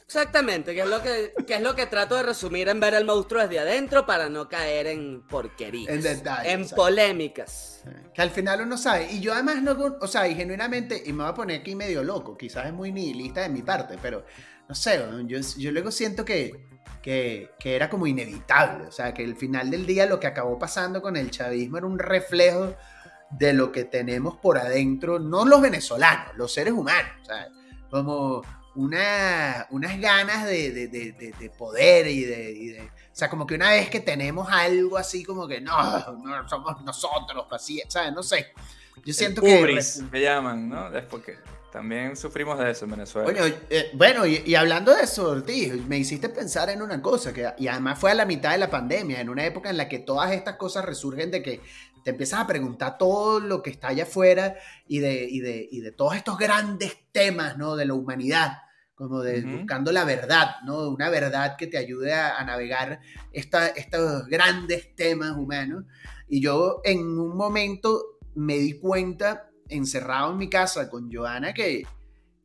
[0.10, 3.06] Exactamente, que es lo que, que es lo que trato de resumir en ver el
[3.06, 5.94] monstruo desde adentro para no caer en porquerías.
[5.94, 7.84] En detalles, En polémicas.
[8.12, 9.08] Que al final uno sabe.
[9.12, 12.04] Y yo además no, o sea, y genuinamente, y me voy a poner aquí medio
[12.04, 14.26] loco, quizás es muy nihilista de mi parte, pero
[14.68, 16.69] no sé, yo luego siento que,
[17.02, 18.86] que, que era como inevitable.
[18.88, 21.88] O sea, que al final del día lo que acabó pasando con el chavismo era
[21.88, 22.76] un reflejo
[23.32, 27.12] de lo que tenemos por adentro, no los venezolanos, los seres humanos.
[27.26, 27.48] Sea,
[27.92, 28.42] como
[28.76, 33.30] una, unas ganas de, de- de- de- de poder y de, y de- O sea,
[33.30, 35.74] como que una vez que tenemos algo así como que no,
[36.24, 38.14] no somos nosotros, así, ¿sabes?
[38.14, 38.54] No sé.
[39.06, 39.62] Yo siento que...
[39.62, 40.96] Ubris, que llaman, ¿no?
[40.96, 41.38] Es porque
[41.72, 43.26] también sufrimos de eso en Venezuela.
[43.32, 47.34] Coño, eh, bueno, y, y hablando de eso, Ortiz, me hiciste pensar en una cosa,
[47.34, 49.88] que, y además fue a la mitad de la pandemia, en una época en la
[49.88, 51.62] que todas estas cosas resurgen de que
[52.04, 54.56] te empiezas a preguntar todo lo que está allá afuera
[54.88, 57.76] y de, y de, y de todos estos grandes temas, ¿no?
[57.76, 58.54] De la humanidad,
[58.96, 59.58] como de Ujú.
[59.58, 60.88] buscando la verdad, ¿no?
[60.90, 63.00] Una verdad que te ayude a, a navegar
[63.32, 65.84] esta- estos grandes temas humanos.
[66.28, 71.84] Y yo en un momento me di cuenta, encerrado en mi casa con Joana, que,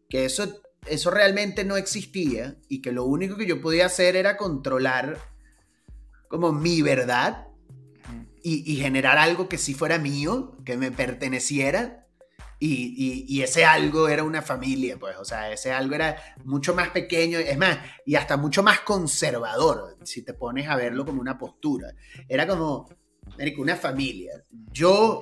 [0.09, 4.37] que eso, eso realmente no existía y que lo único que yo podía hacer era
[4.37, 5.19] controlar
[6.29, 7.49] como mi verdad
[8.43, 12.01] y, y generar algo que sí fuera mío, que me perteneciera.
[12.61, 16.75] Y, y- y ese algo era una familia, pues, o sea, ese algo era mucho
[16.75, 21.21] más pequeño, es más, y hasta mucho más conservador, si te pones a verlo como
[21.21, 21.89] una postura.
[22.29, 22.89] Era como,
[23.59, 24.45] una familia.
[24.73, 25.21] Yo,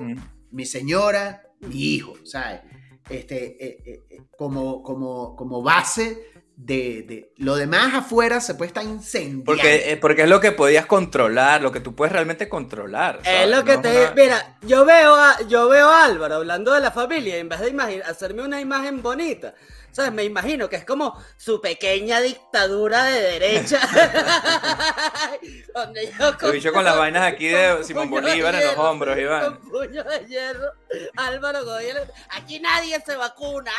[0.50, 2.60] mi señora, mi hijo, ¿sabes?
[3.08, 8.68] Este, eh, eh, eh, como, como, como base de, de- lo demás afuera se puede
[8.68, 9.44] estar incendiando.
[9.44, 13.18] Porque, eh, porque es lo que podías controlar, lo que tú puedes realmente controlar.
[13.24, 13.50] Es ¿sabes?
[13.50, 14.00] lo que No te.
[14.02, 17.60] una- Mira, yo veo, a, yo veo a Álvaro hablando de la familia en vez
[17.60, 19.54] de hacerme una imagen bonita,
[19.93, 20.12] ¿sabes?
[20.12, 23.78] Me imagino que es como su pequeña dictadura de derecha.
[25.74, 28.76] donde yo El bicho con las vainas aquí de con Simón de Bolívar en los
[28.78, 29.45] hombros, Iván.
[29.59, 30.72] Con puño de hierro.
[31.16, 31.86] Álvaro Godoy.
[32.30, 33.70] Aquí nadie se vacuna.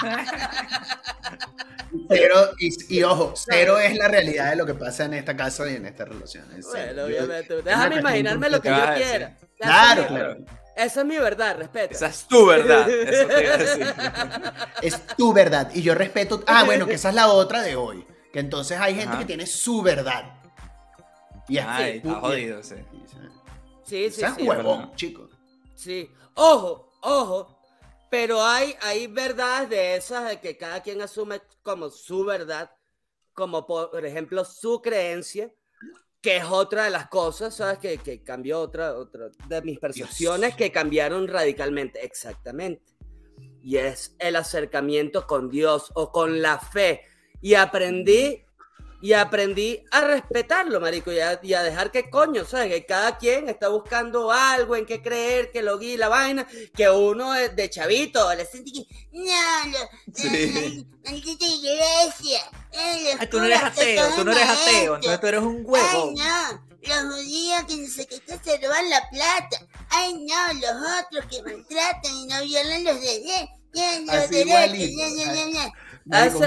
[2.08, 5.68] Cero, y, y ojo, cero es la realidad de lo que pasa en esta casa
[5.68, 6.44] y en esta relación.
[6.54, 7.02] en serio.
[7.02, 7.62] Bueno, Yo- obviamente.
[7.62, 9.36] Déjame imaginarme lo que ¿Qué vas yo quiera.
[9.58, 10.36] Claro, claro.
[10.76, 11.94] Esa es mi verdad, respeta.
[11.94, 12.88] Esa es tu verdad.
[12.88, 13.94] Eso te iba a decir.
[14.82, 15.70] Es tu verdad.
[15.74, 16.42] Y yo respeto.
[16.46, 18.06] Ah, bueno, que esa es la otra de hoy.
[18.32, 19.18] Que entonces hay gente Ajá.
[19.18, 20.36] que tiene su verdad.
[21.48, 22.76] Y es Ay, está jodido, sí.
[23.84, 24.42] Sí, sí, sí.
[24.48, 25.30] huevón, chicos.
[25.74, 26.10] Sí.
[26.34, 27.58] Ojo, ojo.
[28.08, 32.70] Pero hay, hay verdades de esas de que cada quien asume como su verdad,
[33.32, 35.50] como por ejemplo su creencia,
[36.20, 37.78] que es otra de las cosas, ¿sabes?
[37.78, 42.82] Que, que cambió otra, otra de mis percepciones que cambiaron radicalmente, exactamente.
[43.62, 47.02] Y es el acercamiento con Dios o con la fe.
[47.40, 48.44] Y aprendí,
[49.02, 52.68] y aprendí a respetarlo, marico, y a, y a dejar que coño, ¿sabes?
[52.72, 56.46] Que cada quien está buscando algo en qué creer, que lo guíe la vaina,
[56.76, 59.22] que uno de, de chavito le siente que, no,
[59.72, 59.78] lo,
[60.14, 60.86] Sí.
[61.04, 62.40] maldita iglesia,
[62.72, 64.46] eh, Ay, tú no eres ateo, tú no eres maestro.
[64.46, 66.12] ateo, entonces tú eres un Ay, huevo.
[66.16, 69.66] no, los judíos que no sé qué se roban la plata.
[69.90, 70.72] Ay, no, los
[71.04, 73.48] otros que maltratan y no violan los derechos.
[73.72, 74.50] Los Así derechos,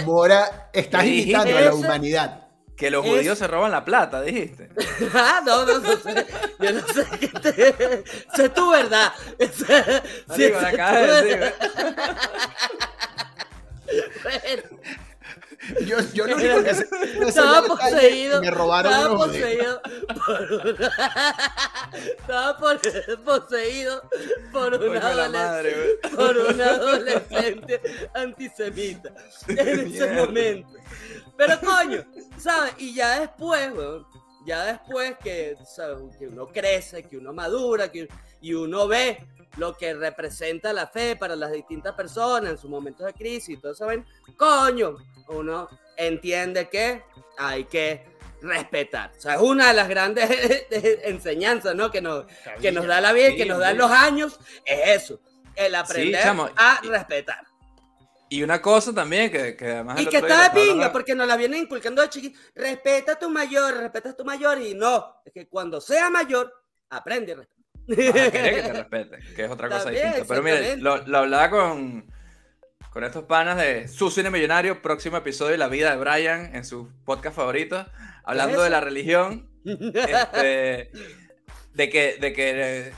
[0.03, 2.42] Mora, estás ¿Qué imitando a la humanidad.
[2.75, 4.69] Que los Es- judíos se roban la plata, dijiste.
[5.13, 6.25] Ah, no, no, no sé.
[6.59, 8.03] Yo no sé qué te.
[8.35, 9.13] Sé tu verdad.
[9.39, 9.93] Sí, sé
[10.27, 11.53] tu decir, verdad.
[14.23, 14.63] Bueno,
[15.85, 16.87] Yo, yo lo único que sé
[17.21, 18.41] es Estaba poseído.
[18.41, 19.81] Me robaron estaba unos poseído
[20.25, 20.91] por una.
[22.19, 24.03] Estaba por- poseído
[24.51, 26.09] por una adolescente.
[26.15, 27.81] Por una adolescente
[28.13, 29.11] antisemita.
[29.47, 30.69] En ese momento.
[31.37, 32.05] Pero coño,
[32.37, 32.73] ¿sabes?
[32.77, 34.05] Y ya después, weón.
[34.45, 35.55] Ya después que,
[36.21, 38.07] uno crece, que uno madura, que,
[38.41, 39.25] y uno ve
[39.57, 43.57] lo que representa la fe para las distintas personas en sus momentos de crisis y
[43.57, 47.03] todo eso, ven, coño, uno entiende que
[47.37, 48.05] hay que
[48.41, 49.11] respetar.
[49.17, 50.29] O sea, es una de las grandes
[51.03, 51.91] enseñanzas, ¿no?
[51.91, 52.25] Que nos,
[52.61, 55.19] que nos da la vida, y que nos dan los años, es eso,
[55.55, 57.52] el aprender chamo, a y- respetar.
[58.33, 60.01] Y una cosa también que, que además.
[60.01, 62.39] Y que está de pinga, porque nos la vienen inculcando de chiquito.
[62.55, 66.51] Respeta a tu mayor, respeta a tu mayor, y no, es que cuando sea mayor,
[66.89, 67.63] aprende a respetar.
[67.85, 70.27] Que te respeten, que es otra cosa También, distinta.
[70.27, 72.11] Pero mire, lo, lo hablaba con,
[72.89, 76.65] con estos panas de Su Cine Millonario, próximo episodio de La Vida de Brian en
[76.65, 77.85] su podcast favorito,
[78.23, 80.89] hablando de la religión, este,
[81.75, 82.93] de que, de que eh,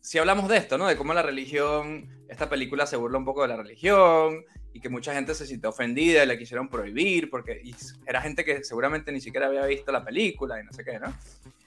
[0.00, 0.88] si hablamos de esto, ¿no?
[0.88, 4.88] De cómo la religión, esta película se burla un poco de la religión y que
[4.88, 7.62] mucha gente se sintió ofendida y la quisieron prohibir porque
[8.06, 11.14] era gente que seguramente ni siquiera había visto la película y no sé qué, ¿no?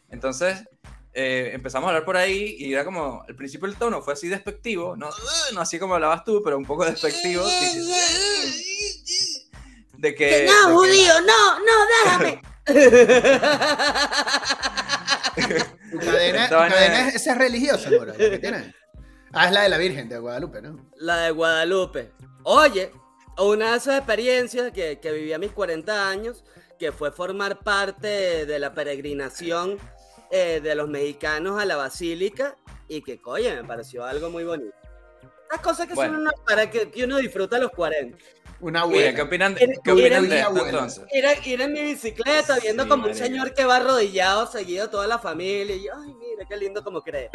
[0.09, 0.63] Entonces
[1.13, 4.29] eh, empezamos a hablar por ahí y era como, al principio el tono fue así
[4.29, 5.09] despectivo, no,
[5.53, 7.43] no así como hablabas tú, pero un poco despectivo.
[9.97, 10.29] De que...
[10.29, 12.41] que no, judío, no, no, déjame.
[15.91, 18.73] tu cadena, cadena es, es religiosa, que tiene.
[19.33, 20.89] Ah, es la de la Virgen de Guadalupe, ¿no?
[20.95, 22.11] La de Guadalupe.
[22.43, 22.91] Oye,
[23.39, 26.43] una de esas experiencias que, que viví a mis 40 años,
[26.77, 29.79] que fue formar parte de la peregrinación
[30.29, 32.57] eh, de los mexicanos a la basílica
[32.87, 34.75] y que, coño, me pareció algo muy bonito.
[35.51, 38.17] Las cosas que son para que, uno disfruta a los 40.
[38.59, 39.13] Una abuela.
[39.13, 41.05] ¿Qué opinan, ¿qué opinan de esto entonces?
[41.45, 45.75] Ir, en mi bicicleta viendo como un señor que va arrodillado seguido toda la familia
[45.75, 47.29] y yo, ay, mira, qué lindo como cree.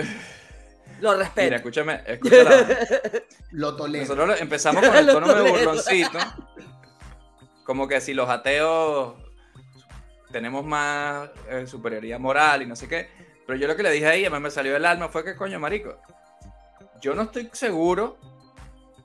[1.01, 1.45] Lo respeto.
[1.45, 2.77] Mira, escúchame, escúchame.
[3.53, 4.05] Lo tolero.
[4.05, 6.19] Nosotros empezamos con el tono de burloncito.
[7.65, 9.15] Como que si los ateos
[10.33, 13.09] tenemos más eh, superioridad moral y no sé qué.
[13.47, 15.37] Pero yo lo que le dije ahí, a mí me salió del alma, fue que
[15.37, 16.01] coño, marico.
[17.01, 18.19] Yo no estoy seguro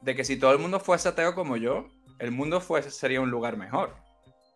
[0.02, 1.88] de que si todo el mundo fuese ateo como yo,
[2.20, 3.96] el mundo fuese, sería un lugar mejor.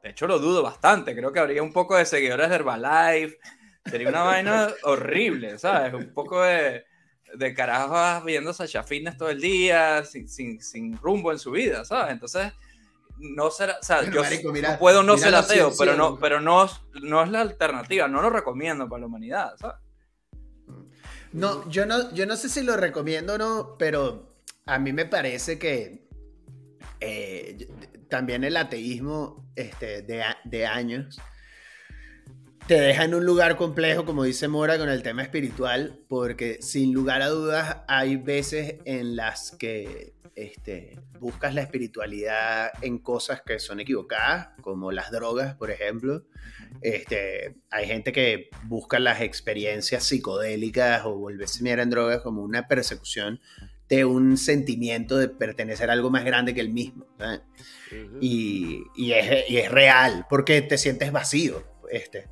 [0.03, 1.15] De hecho, lo dudo bastante.
[1.15, 3.37] Creo que habría un poco de seguidores de Herbalife.
[3.85, 5.93] Sería una vaina horrible, ¿sabes?
[5.93, 6.85] Un poco de,
[7.35, 11.85] de carajos viendo Sasha Fitness todo el día, sin, sin, sin, rumbo en su vida,
[11.85, 12.13] ¿sabes?
[12.13, 12.53] Entonces,
[13.17, 16.69] no será, o sea, yo no puedo no ser ateo, pero no, pero no,
[17.01, 19.77] no es la alternativa, no lo recomiendo para la humanidad, ¿sabes?
[21.33, 24.29] No, yo no, yo no sé si lo recomiendo o no, pero
[24.65, 26.07] a mí me parece que
[26.99, 27.67] eh,
[28.09, 31.19] también el ateísmo este, de, de años
[32.67, 36.93] te deja en un lugar complejo, como dice Mora, con el tema espiritual, porque sin
[36.93, 43.59] lugar a dudas hay veces en las que este, buscas la espiritualidad en cosas que
[43.59, 46.25] son equivocadas, como las drogas, por ejemplo.
[46.81, 52.67] Este, hay gente que busca las experiencias psicodélicas o volverse mirar en drogas como una
[52.67, 53.39] persecución
[53.87, 57.05] de un sentimiento de pertenecer a algo más grande que el mismo.
[58.19, 61.63] y, y, es, y, es, real, porque te sientes vacío.
[61.89, 62.27] Este,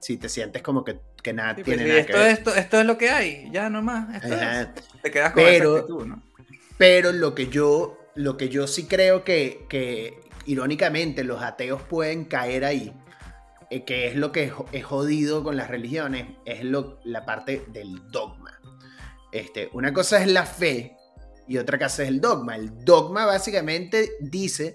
[0.00, 2.30] si te sientes como que, que nada pues tiene nada esto, que ver.
[2.30, 4.14] Esto, esto es lo que hay, ya nomás.
[4.16, 4.68] Esto es.
[5.02, 6.22] Te quedas con pero, esa actitud, ¿no?
[6.78, 12.24] Pero lo que yo, lo que yo sí creo que, que irónicamente los ateos pueden
[12.24, 12.92] caer ahí,
[13.68, 18.10] eh, que es lo que es jodido con las religiones, es lo, la parte del
[18.10, 18.58] dogma.
[19.32, 20.96] Este, una cosa es la fe
[21.46, 22.56] y otra cosa es el dogma.
[22.56, 24.74] El dogma básicamente dice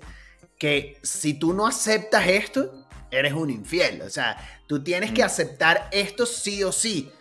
[0.58, 4.02] que si tú no aceptas esto, eres un infiel.
[4.02, 4.38] O sea,
[4.68, 7.12] tú tienes que aceptar esto sí o sí.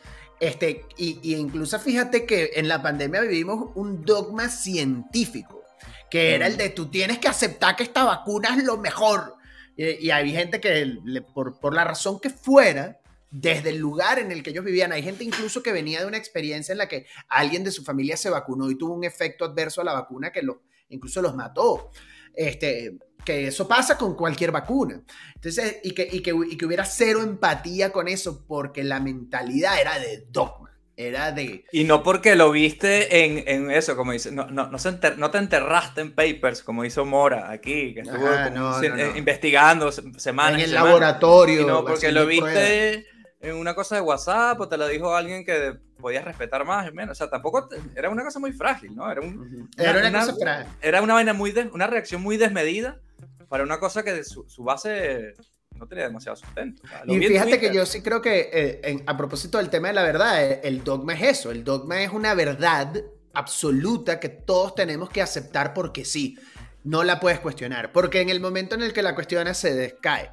[0.40, 5.62] Este, y, incluso fíjate que en la pandemia vivimos un dogma científico,
[6.10, 9.36] que era el de tú tienes que aceptar que esta vacuna es lo mejor.
[9.76, 10.98] Y, hay gente que,
[11.32, 13.00] por, por la razón que fuera,
[13.34, 14.92] desde el lugar en el que ellos vivían.
[14.92, 18.16] Hay gente incluso que venía de una experiencia en la que alguien de su familia
[18.16, 21.90] se vacunó y tuvo un efecto adverso a la vacuna que lo, incluso los mató.
[22.32, 25.00] Este, que eso pasa con cualquier vacuna.
[25.34, 29.80] Entonces, y que, y que, y que hubiera cero empatía con eso, porque la mentalidad
[29.80, 30.70] era de dogma.
[30.96, 31.64] Era de...
[31.72, 35.30] Y no porque lo viste en, en eso, como dice, no, no, no, se no,
[35.32, 39.08] te enterraste en papers, como hizo Mora aquí, que estuvo Ajá, no, se, no, eh,
[39.10, 39.16] no.
[39.18, 40.54] investigando semanas.
[40.54, 41.62] en el semanas, laboratorio.
[41.62, 43.04] sino porque lo viste pruebas.
[43.40, 46.92] en una cosa de WhatsApp o te lo dijo alguien que podías respetar más o
[46.92, 47.12] menos.
[47.12, 49.10] O sea, tampoco te- era una cosa muy frágil, ¿no?
[49.10, 49.68] Era, un.
[49.76, 50.72] Era una, cosa frágil.
[50.80, 53.00] era una vaina muy des- una reacción muy desmedida
[53.48, 55.34] para una cosa que su, su base
[55.76, 56.82] no tenía demasiado sustento.
[56.84, 59.88] O sea, Y fíjate que yo sí creo que eh, en- a propósito del tema
[59.88, 62.94] de la verdad, eh, el dogma es eso, el dogma es una verdad
[63.32, 66.38] absoluta que todos tenemos que aceptar porque sí,
[66.84, 70.30] no la puedes cuestionar, porque en el momento en el que la cuestionas se descae,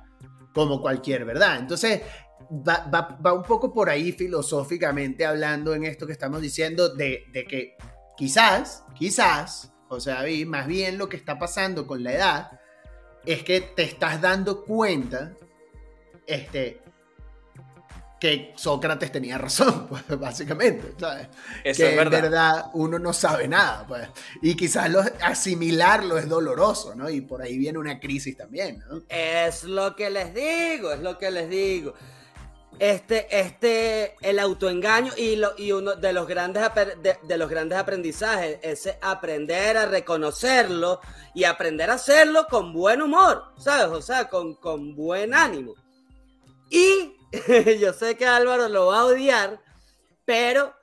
[0.54, 1.58] como cualquier verdad.
[1.58, 2.02] Entonces,
[2.52, 7.24] va, va- va un poco por ahí filosóficamente hablando en esto que estamos diciendo de,
[7.32, 7.76] de que
[8.18, 12.52] quizás, quizás, o sea, más bien lo que está pasando con la edad
[13.26, 15.34] es que te estás dando cuenta
[16.26, 16.80] este,
[18.20, 20.94] que Sócrates tenía razón, pues, básicamente.
[21.00, 21.28] ¿sabes?
[21.64, 22.20] Eso que es verdad.
[22.20, 24.08] en verdad uno no sabe nada, pues.
[24.42, 27.10] Y quizás lo- asimilarlo es doloroso, ¿no?
[27.10, 29.02] Y por ahí viene una crisis también, ¿no?
[29.10, 31.94] Es lo que les digo, es lo que les digo.
[32.80, 36.64] Este, este, el autoengaño y, lo, y uno de los, grandes,
[37.02, 41.00] de, los grandes aprendizajes, ese aprender a reconocerlo
[41.36, 43.88] y aprender a hacerlo con buen humor, ¿sabes?
[43.88, 45.76] O sea, con, con buen ánimo.
[46.72, 47.16] Y
[47.80, 49.62] yo sé que Álvaro lo va a odiar,
[50.26, 50.74] pero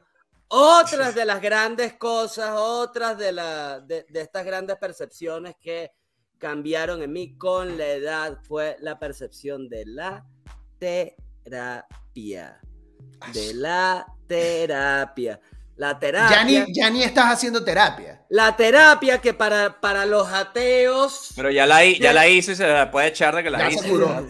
[0.48, 5.92] otras de las grandes cosas, otras de, la, de, estas grandes percepciones que
[6.38, 10.24] cambiaron en mí con la edad fue la percepción de la
[11.48, 12.60] terapia.
[13.32, 15.40] De la terapia.
[15.76, 16.66] La terapia.
[16.68, 18.24] Ya ni, estás haciendo terapia.
[18.28, 21.32] La terapia que para, para los ateos.
[21.36, 23.82] Pero ya la, ya la hizo y se la puede echar de que la hizo.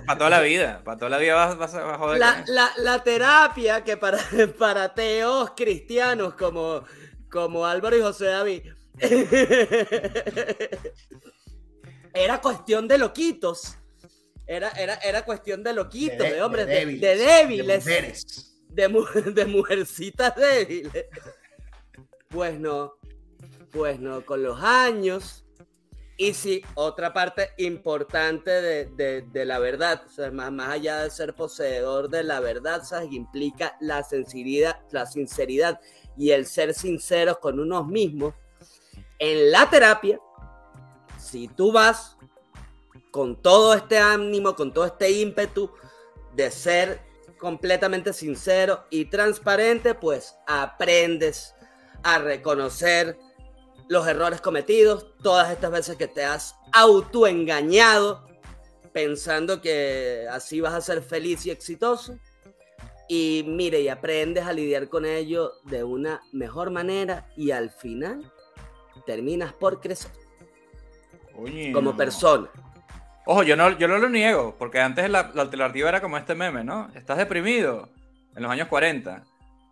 [0.07, 0.83] Para toda la vida.
[0.85, 2.21] Para toda la vida vas, a joder.
[2.49, 4.19] La, terapia que para,
[4.59, 6.85] para ateos cristianos como,
[7.31, 8.62] como Álvaro y José David.
[12.12, 13.79] era cuestión de loquitos.
[14.49, 16.86] Era, era, era cuestión de loquitos, de, hombres, de,
[17.16, 17.84] débiles.
[18.70, 18.88] De,
[19.34, 21.05] de mujercitas débiles.
[22.28, 22.94] Pues no,
[23.70, 25.44] pues no, con los años.
[26.16, 32.24] Y sí, otra parte importante de, la verdad, más, más, allá de ser poseedor de
[32.24, 33.12] la verdad, ¿sabes?
[33.12, 35.78] implica la sinceridad, la sinceridad
[36.16, 38.34] y el ser sinceros con unos mismos.
[39.18, 40.18] En la terapia,
[41.18, 42.16] si tú vas
[43.11, 45.71] con todo este ánimo, con todo este ímpetu
[46.35, 47.01] de ser
[47.39, 51.55] completamente sincero y transparente, pues aprendes
[52.03, 53.19] a reconocer
[53.89, 58.27] los errores cometidos, todas estas veces que te has autoengañado
[58.93, 62.19] pensando que así vas a ser feliz y exitoso.
[63.09, 68.31] Y mire, y aprendes a lidiar con ello de una mejor manera y al final
[69.07, 70.11] terminas por crecer
[71.73, 72.51] como persona.
[73.31, 76.35] Ojo, yo no, yo no lo niego, porque antes la, la alternativa era como este
[76.35, 76.91] meme, ¿no?
[76.95, 77.91] Estás deprimido
[78.35, 79.22] en los años 40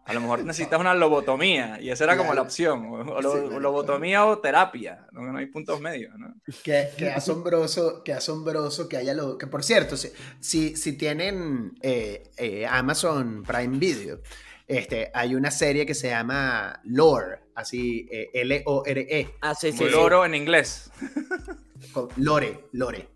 [0.07, 3.21] a lo mejor necesitas una lobotomía y esa era como la opción, o,
[3.61, 6.35] lobotomía o terapia, no, hay puntos medios, ¿no?
[6.63, 9.37] Qué, asombroso, qué asombroso que haya lo...
[9.37, 14.21] Que por cierto, si, si, tienen eh, eh, Amazon Prime Video,
[14.69, 19.35] este, hay una serie que se llama Lore, así, eh, L-O-R-E.
[19.41, 19.89] Ah, sí, sí.
[19.89, 20.91] Loro en inglés.
[22.17, 23.16] Lore, Lore.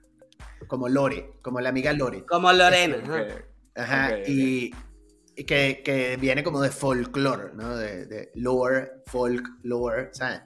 [0.66, 2.24] Como Lore, como la amiga Lore.
[2.26, 3.02] Como Lorena.
[3.74, 4.70] Ajá, y
[5.46, 7.76] que, que, viene como de folklore, ¿no?
[7.76, 10.42] De, de lore, folk, lore, ¿sabes?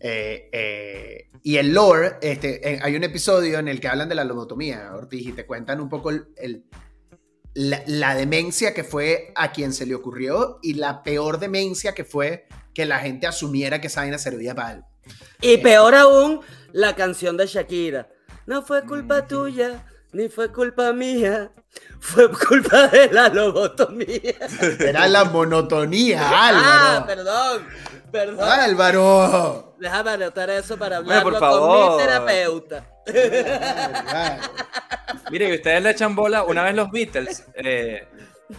[0.00, 4.24] Eh, eh, y el lore, este, hay un episodio en el que hablan de la
[4.24, 6.64] lobotomía, Ortiz, y te cuentan un poco el,
[7.54, 12.46] la, demencia que fue a quien se le ocurrió y la peor demencia que fue
[12.74, 14.86] que la gente asumiera que esa vaina servía para algo.
[15.40, 16.40] Y peor aún,
[16.72, 18.08] la canción de Shakira.
[18.48, 19.28] No fue culpa mm.
[19.28, 21.50] tuya, ni fue culpa mía,
[22.00, 24.36] fue culpa de la lobotomía.
[24.80, 26.70] Era la monotonía, ah, Álvaro.
[26.72, 27.68] Ah, perdón,
[28.10, 28.48] perdón.
[28.48, 29.74] Álvaro.
[29.78, 32.86] Déjame anotar eso para hablarlo con mi terapeuta.
[35.30, 38.08] Mire, y ustedes le echan bola una vez los Beatles, eh,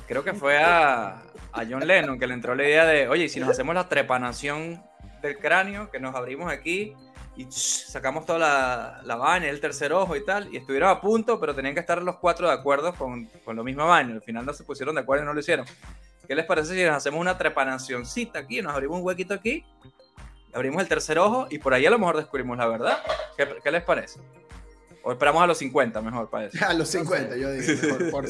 [0.08, 3.40] creo que fue a, a John Lennon que le entró la idea de, oye, si
[3.40, 4.84] nos hacemos la trepanación
[5.24, 6.96] del cráneo, que nos abrimos aquí
[7.40, 11.40] y sacamos toda la, la vaina, el tercer ojo y tal, y estuvieron a punto,
[11.40, 14.12] pero tenían que estar los cuatro de acuerdo con, con lo mismo vaina.
[14.14, 15.66] Al final no se pusieron de acuerdo y no lo hicieron.
[16.28, 19.64] ¿Qué les parece si nos hacemos una trepanacioncita aquí, nos abrimos un huequito aquí,
[20.52, 22.98] abrimos el tercer ojo y por ahí a lo mejor descubrimos la verdad?
[23.38, 24.20] ¿Qué, qué les parece?
[25.02, 26.58] O esperamos a los 50 mejor para eso.
[26.68, 27.98] A los 50, yo digo.
[28.12, 28.26] por,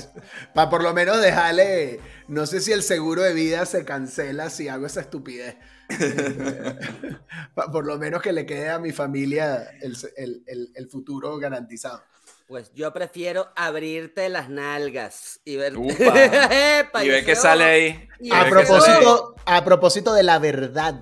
[0.54, 2.00] para por lo menos dejarle.
[2.28, 5.58] No sé si el seguro de vida se cancela si hago esa estupidez.
[7.72, 12.04] por lo menos que le quede a mi familia el, futuro garantizado.
[12.48, 15.74] Pues yo prefiero abrirte las nalgas y ver,
[17.02, 18.10] y ver qué sale ahí.
[18.32, 21.00] A propósito, a propósito de la verdad.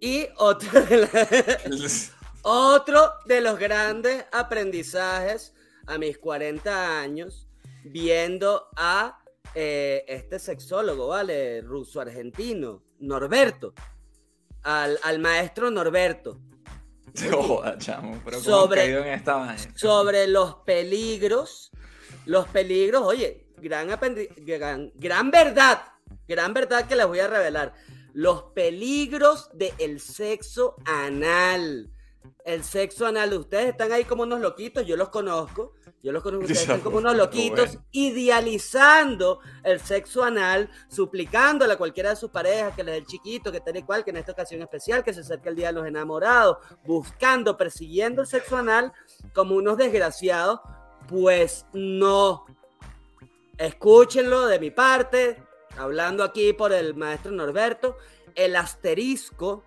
[0.00, 0.68] Y otro
[2.42, 5.54] otro de los grandes aprendizajes
[5.86, 7.48] a mis 40 años,
[7.84, 9.18] viendo a
[9.54, 11.62] eh, este sexólogo, ¿vale?
[11.62, 13.74] Ruso-argentino, Norberto,
[14.62, 16.40] al, maestro Norberto.
[17.78, 21.70] chamo, pero sobre, en esta sobre los peligros,
[22.26, 23.88] los peligros, oye, gran,
[24.36, 25.82] gran, gran verdad,
[26.28, 27.72] gran verdad que les voy a revelar.
[28.12, 31.90] Los peligros del sexo anal
[32.44, 33.32] el sexo anal.
[33.34, 35.74] Ustedes están ahí como unos loquitos, yo los conozco.
[36.02, 42.10] Yo los conozco, ustedes están como unos loquitos, idealizando el sexo anal, suplicándole a cualquiera
[42.10, 44.62] de sus parejas que les dé el chiquito, que tal igual, que en esta ocasión
[44.62, 48.92] especial, que se acerque el Día de los Enamorados, buscando, persiguiendo el sexo anal
[49.34, 50.60] como unos desgraciados.
[51.08, 52.46] Pues no.
[53.58, 55.42] Escúchenlo de mi parte,
[55.76, 57.96] hablando aquí por el maestro Norberto,
[58.36, 59.64] el asterisco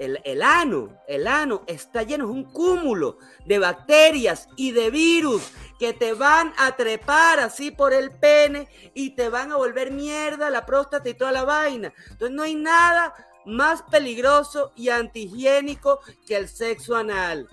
[0.00, 5.42] el, ano, el ano está lleno, es un cúmulo de bacterias y de virus
[5.78, 10.48] que te van a trepar así por el pene y te van a volver mierda
[10.48, 11.92] la próstata y toda la vaina.
[12.10, 17.46] Entonces no hay nada más peligroso y antihigiénico que el sexo anal.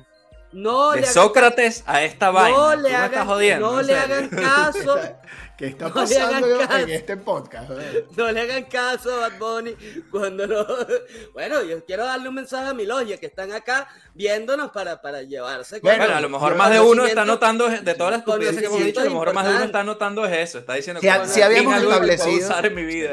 [0.53, 2.57] No de le hagan Sócrates a esta vaina.
[2.57, 4.97] No le hagan, no le hagan caso,
[5.57, 6.77] ¿Qué está No le hagan pasando caso.
[6.77, 7.69] en este podcast?
[8.15, 9.75] no le hagan caso a Bad Bunny
[10.11, 10.65] cuando no.
[11.33, 15.23] Bueno, yo quiero darle un mensaje a mi logia que están acá viéndonos para, para
[15.23, 15.79] llevarse.
[15.79, 18.65] Bueno, Bueno, a lo mejor más de uno está notando, de todas las estupideces que
[18.67, 20.59] hemos dicho, a lo mejor más de uno está notando es eso.
[20.59, 23.11] Está diciendo Si si habíamos establecido- usar en mi vida.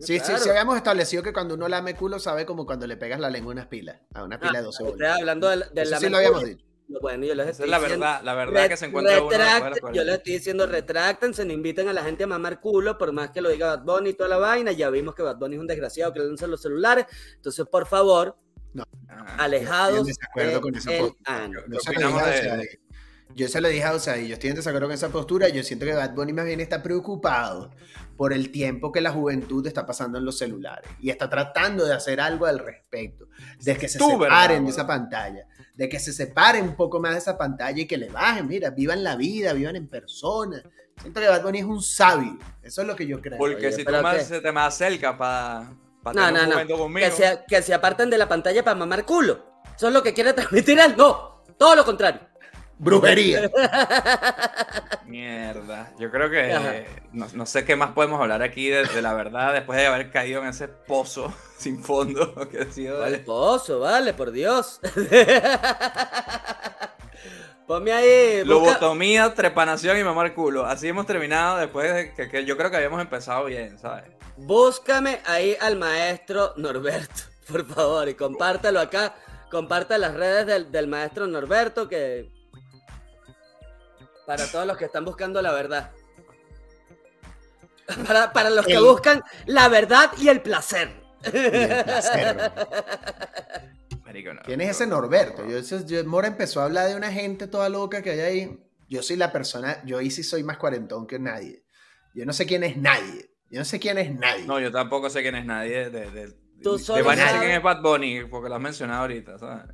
[0.00, 3.18] Sí, sí, sí habíamos establecido que cuando uno lame culo sabe como cuando le pegas
[3.18, 5.10] la lengua a unas pilas, a una pila Ah, de 12 estoy voltios.
[5.18, 6.64] hablando de, de la sí lo habíamos dicho.
[6.88, 9.30] Bueno, yo les Esa estoy es la diciendo- verdad, la verdad que se encuentra uno
[9.30, 12.96] de las Yo les estoy diciendo, retráctense, no inviten a la gente a mamar culo,
[12.96, 14.72] por más que lo diga Bad Bunny y toda la vaina.
[14.72, 17.04] Ya vimos que Bad Bunny es un desgraciado que le lanzan los celulares.
[17.36, 18.36] Entonces, por favor,
[19.08, 20.92] Ah, alejados desacuerdo con esa.
[20.92, 21.14] Yo
[23.34, 24.26] ¿Qué se, lo dije, a Osaí.
[24.28, 25.48] yo estoy en desacuerdo con esa postura.
[25.48, 27.70] Yo siento que Bad Bunny más bien está preocupado
[28.16, 31.94] por el tiempo que la juventud está pasando en los celulares y está tratando de
[31.94, 33.28] hacer algo al respecto,
[33.60, 35.46] de que se Tú, separen ¿verdad, de esa pantalla,
[35.78, 38.70] de que se separen un poco más de esa pantalla y que le bajen, mira,
[38.70, 40.60] vivan la vida, vivan en persona.
[41.00, 43.38] Siento que Bad Bunny es un sabio, eso es lo que yo creo.
[43.38, 45.66] Porque Oye, si tú más se te me acerca para
[46.04, 46.54] No, tener no, un no.
[46.56, 47.06] momento conmigo.
[47.06, 49.44] Que se, que se aparten de la pantalla para mamar culo.
[49.76, 50.96] Eso es lo que quiere transmitir él.
[50.96, 52.22] No, todo lo contrario.
[52.78, 53.50] Brujería.
[55.06, 55.92] Mierda.
[55.98, 59.14] Yo creo que eh, no, no sé qué más podemos hablar aquí de, de la
[59.14, 63.00] verdad después de haber caído en ese pozo sin fondo que ha sido.
[63.00, 64.80] Vale, pozo, vale, por Dios.
[67.66, 68.38] Ponme ahí.
[68.42, 70.64] busca- Lobotomía, trepanación y mamar culo.
[70.64, 74.04] Así hemos terminado después de que, que yo creo que habíamos empezado bien, ¿sabes?
[74.36, 79.14] Búscame ahí al maestro Norberto, por favor, y compártelo acá.
[79.50, 82.30] Comparta las redes del, del maestro Norberto que.
[84.28, 85.90] Para todos los que están buscando la verdad.
[88.06, 90.90] Para, para los que El- buscan la verdad y el placer.
[91.32, 94.00] Y el placer, ¿no?
[94.04, 94.42] Marico, no.
[94.42, 95.46] ¿Quién es ese Norberto?
[95.48, 98.64] Yo, eso- yo- Mora empezó a hablar de una gente toda loca que hay ahí.
[98.90, 101.64] Yo soy la persona, yo ahí sí soy más cuarentón que nadie.
[102.14, 103.30] Yo no sé quién es nadie.
[103.50, 104.44] Yo no sé quién es nadie.
[104.44, 106.10] No, yo tampoco sé quién es nadie de.
[106.10, 109.00] de, Tú de solo vaina sé sabes- quién es Bad Bunny, porque lo has mencionado
[109.02, 109.64] ahorita, ¿sabes?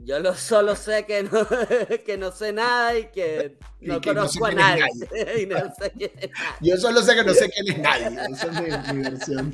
[0.00, 1.46] Yo lo, solo sé que no,
[2.06, 4.84] que no sé nada y que Y no que no sé conozco a nadie.
[5.42, 6.30] Y no sé es nadie.
[6.60, 8.18] Yo solo sé que no sé quién es nadie.
[8.32, 9.52] Esa es mi, mi versión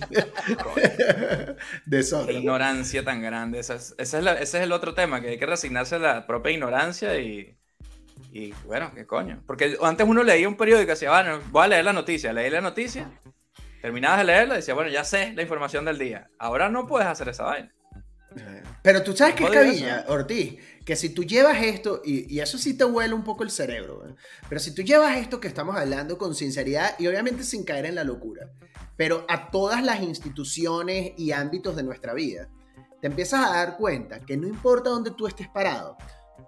[1.86, 2.26] de eso.
[2.26, 3.58] Qué ignorancia tan grande.
[3.58, 5.98] Esa es- esa es la- ese es el otro tema, que hay que resignarse a
[5.98, 7.56] la propia ignorancia y.
[8.32, 9.42] Y bueno, qué coño.
[9.46, 12.32] Porque antes uno leía un periódico y decía, bueno, voy a leer la noticia.
[12.32, 13.08] Leí la noticia,
[13.80, 16.30] terminabas de leerla y decía, bueno, ya sé la información del día.
[16.38, 17.72] Ahora no puedes hacer esa vaina.
[18.84, 20.12] Pero tú sabes que es cabilla, eso.
[20.12, 23.50] Ortiz, que si tú llevas esto, y, y eso sí te huele un poco el
[23.50, 24.14] cerebro, ¿eh?
[24.46, 27.94] pero si tú llevas esto que estamos hablando con sinceridad y obviamente sin caer en
[27.94, 28.50] la locura,
[28.94, 32.50] pero a todas las instituciones y ámbitos de nuestra vida,
[33.00, 35.96] te empiezas a dar cuenta que no importa dónde tú estés parado,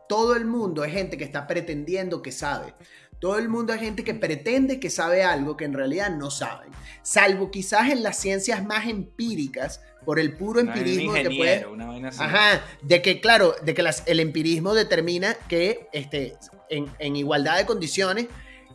[0.06, 2.74] todo el mundo es gente que está pretendiendo que sabe.
[3.18, 6.70] Todo el mundo es gente que pretende que sabe algo que en realidad no saben.
[7.02, 11.86] Salvo quizás en las ciencias más empíricas, por el puro Una- empirismo que puede, una
[11.86, 12.22] vaina así.
[12.22, 16.34] Ajá, de que claro, de que las- el empirismo determina que este,
[16.70, 18.26] en, en igualdad de condiciones,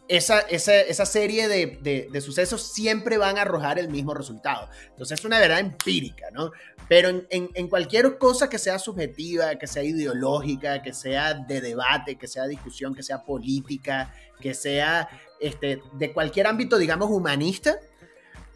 [0.07, 4.69] esa, esa, esa serie de, de- de sucesos siempre van a arrojar el mismo resultado.
[4.89, 6.51] Entonces es una verdad empírica, ¿no?
[6.89, 11.61] Pero en, en- en cualquier cosa que sea subjetiva, que sea ideológica, que sea de
[11.61, 15.07] debate, que sea discusión, que sea política, que sea
[15.39, 17.77] este, de cualquier ámbito, digamos, humanista,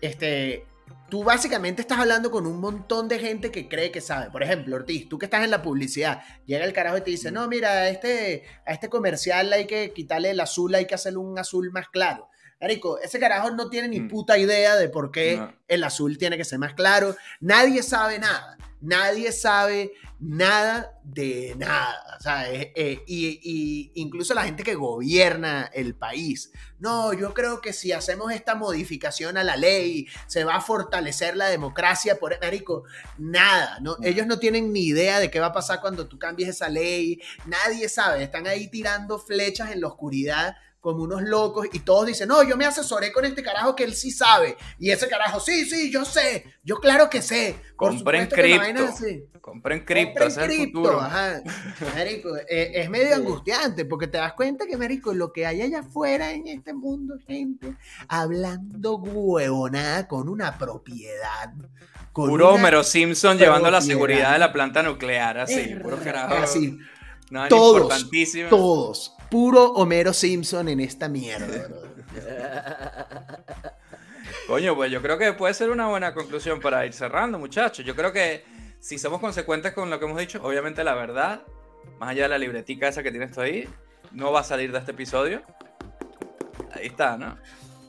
[0.02, 0.66] este,
[1.10, 4.32] tú básicamente estás hablando con un montón de gente que cree que sabe.
[4.32, 7.32] Por ejemplo, Ortiz, tú que estás en la publicidad, llega el carajo y te dice,
[7.32, 11.20] no, mira, a este, a este comercial hay que quitarle el azul, hay que hacerle
[11.20, 12.30] un azul más claro.
[12.60, 14.08] Marico, ese carajo no tiene ni Mm.
[14.08, 15.54] puta idea de por qué No.
[15.68, 17.16] el azul tiene que ser más claro.
[17.40, 18.58] Nadie sabe nada.
[18.82, 22.18] Nadie sabe nada de nada.
[22.18, 26.52] O sea, eh, eh, y, y incluso la gente que gobierna el país.
[26.80, 31.36] No, yo creo que si hacemos esta modificación a la ley, se va a fortalecer
[31.36, 32.18] la democracia.
[32.18, 32.84] Por Marico,
[33.18, 33.80] nada.
[33.82, 33.98] ¿no?
[34.04, 37.22] Ellos no tienen ni idea de qué va a pasar cuando tú cambies esa ley.
[37.46, 38.24] Nadie sabe.
[38.24, 40.56] Están ahí tirando flechas en la oscuridad
[40.86, 43.96] como unos locos y todos dicen, no, yo me asesoré con este carajo que él
[43.96, 44.56] sí sabe.
[44.78, 47.56] Y ese carajo, sí, sí, yo sé, yo claro que sé.
[47.76, 48.86] Por Compren cripto.
[49.42, 51.42] Compren cripto, Compren cripto, ajá.
[51.96, 55.80] Marico, eh, es medio angustiante porque te das cuenta que, Marico, lo que hay allá
[55.80, 57.74] afuera en este mundo, gente,
[58.08, 61.52] hablando huevonada con una propiedad.
[62.14, 66.36] Con Puro una- Homero Simpson llevando la seguridad de la planta nuclear, así, puro carajo.
[66.36, 66.78] Así,
[67.50, 68.08] todos,
[68.52, 69.15] todos.
[69.30, 71.68] Puro Homero Simpson en esta mierda.
[74.48, 77.84] Coño, pues yo creo que puede ser una buena conclusión para ir cerrando, muchachos.
[77.86, 78.46] Yo creo que
[78.80, 81.42] si somos consecuentes con lo que hemos dicho, obviamente la verdad
[82.00, 83.68] más allá de la libretica esa que tienes tú ahí,
[84.12, 85.42] no va a salir de este episodio.
[86.74, 87.38] Ahí está, ¿no?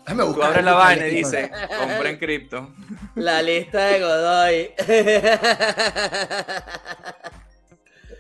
[0.07, 1.39] Déjame Tú abres la vaina y teléfono.
[1.39, 2.74] dice, compré en cripto.
[3.16, 4.70] La lista de Godoy.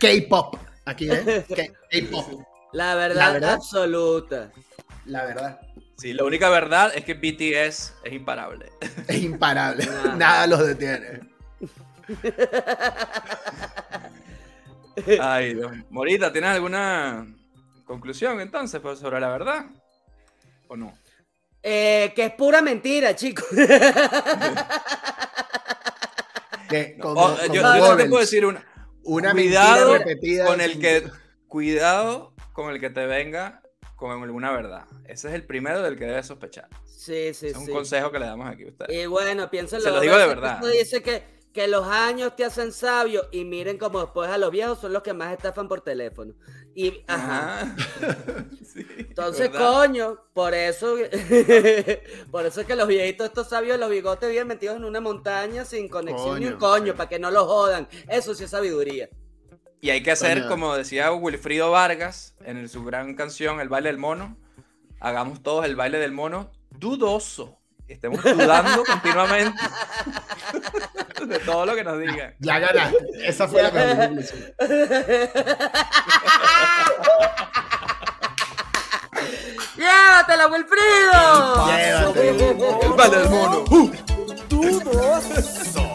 [0.00, 0.56] K-pop.
[0.84, 1.44] Aquí, ¿eh?
[1.48, 2.42] K-pop.
[2.72, 3.54] La verdad, La verdad.
[3.54, 4.52] absoluta.
[5.06, 5.60] La verdad.
[5.96, 8.70] Sí, la única verdad es que BTS es imparable.
[9.08, 9.86] Es imparable.
[10.04, 10.14] Nada.
[10.16, 11.20] Nada los detiene.
[15.20, 15.72] Ay, Dios.
[15.90, 17.26] Morita, ¿tienes alguna
[17.84, 19.66] conclusión entonces sobre la verdad?
[20.68, 20.96] ¿O no?
[21.62, 23.44] Eh, que es pura mentira, chicos.
[26.68, 28.64] Que como, Oh, yo, como yo te puedo decir una.
[29.04, 30.46] una cuidado mentira repetida.
[30.46, 31.08] con el que
[31.48, 33.60] cuidado con el que te venga
[33.96, 34.86] con alguna verdad.
[35.04, 36.68] Ese es el primero del que debes sospechar.
[36.86, 37.70] Sí, sí, es un sí.
[37.70, 38.86] consejo que le damos aquí a usted.
[38.88, 39.84] Y bueno, piénsenlo.
[39.84, 40.62] Se lo digo de verdad.
[40.62, 44.80] Dice que, que los años te hacen sabio y miren como después a los viejos
[44.80, 46.32] son los que más estafan por teléfono.
[46.74, 47.60] Y, ajá.
[47.60, 47.76] Ajá.
[48.76, 49.72] Sí, Entonces, ¿verdad?
[49.72, 50.96] coño, por eso,
[52.30, 55.64] por eso es que los viejitos estos sabios, los bigotes bien metidos en una montaña
[55.64, 56.96] sin conexión ni un Coño, coño, sí.
[56.98, 57.88] para que no los jodan.
[58.08, 59.08] Eso sí es sabiduría.
[59.80, 63.98] Y hay que hacer, como decía Wilfrido Vargas en su gran canción El baile del
[63.98, 64.36] mono,
[65.00, 67.58] hagamos todos el baile del mono dudoso.
[67.88, 69.60] Estemos dudando continuamente
[71.24, 72.34] de todo lo que nos digan.
[72.40, 72.98] Ya ganaste.
[73.22, 74.40] Esa fue la mejor conclusión.
[79.76, 81.66] ¡Llévatela, Wilfrido!
[81.66, 82.78] Llévatela.
[82.82, 83.64] El baile del mono.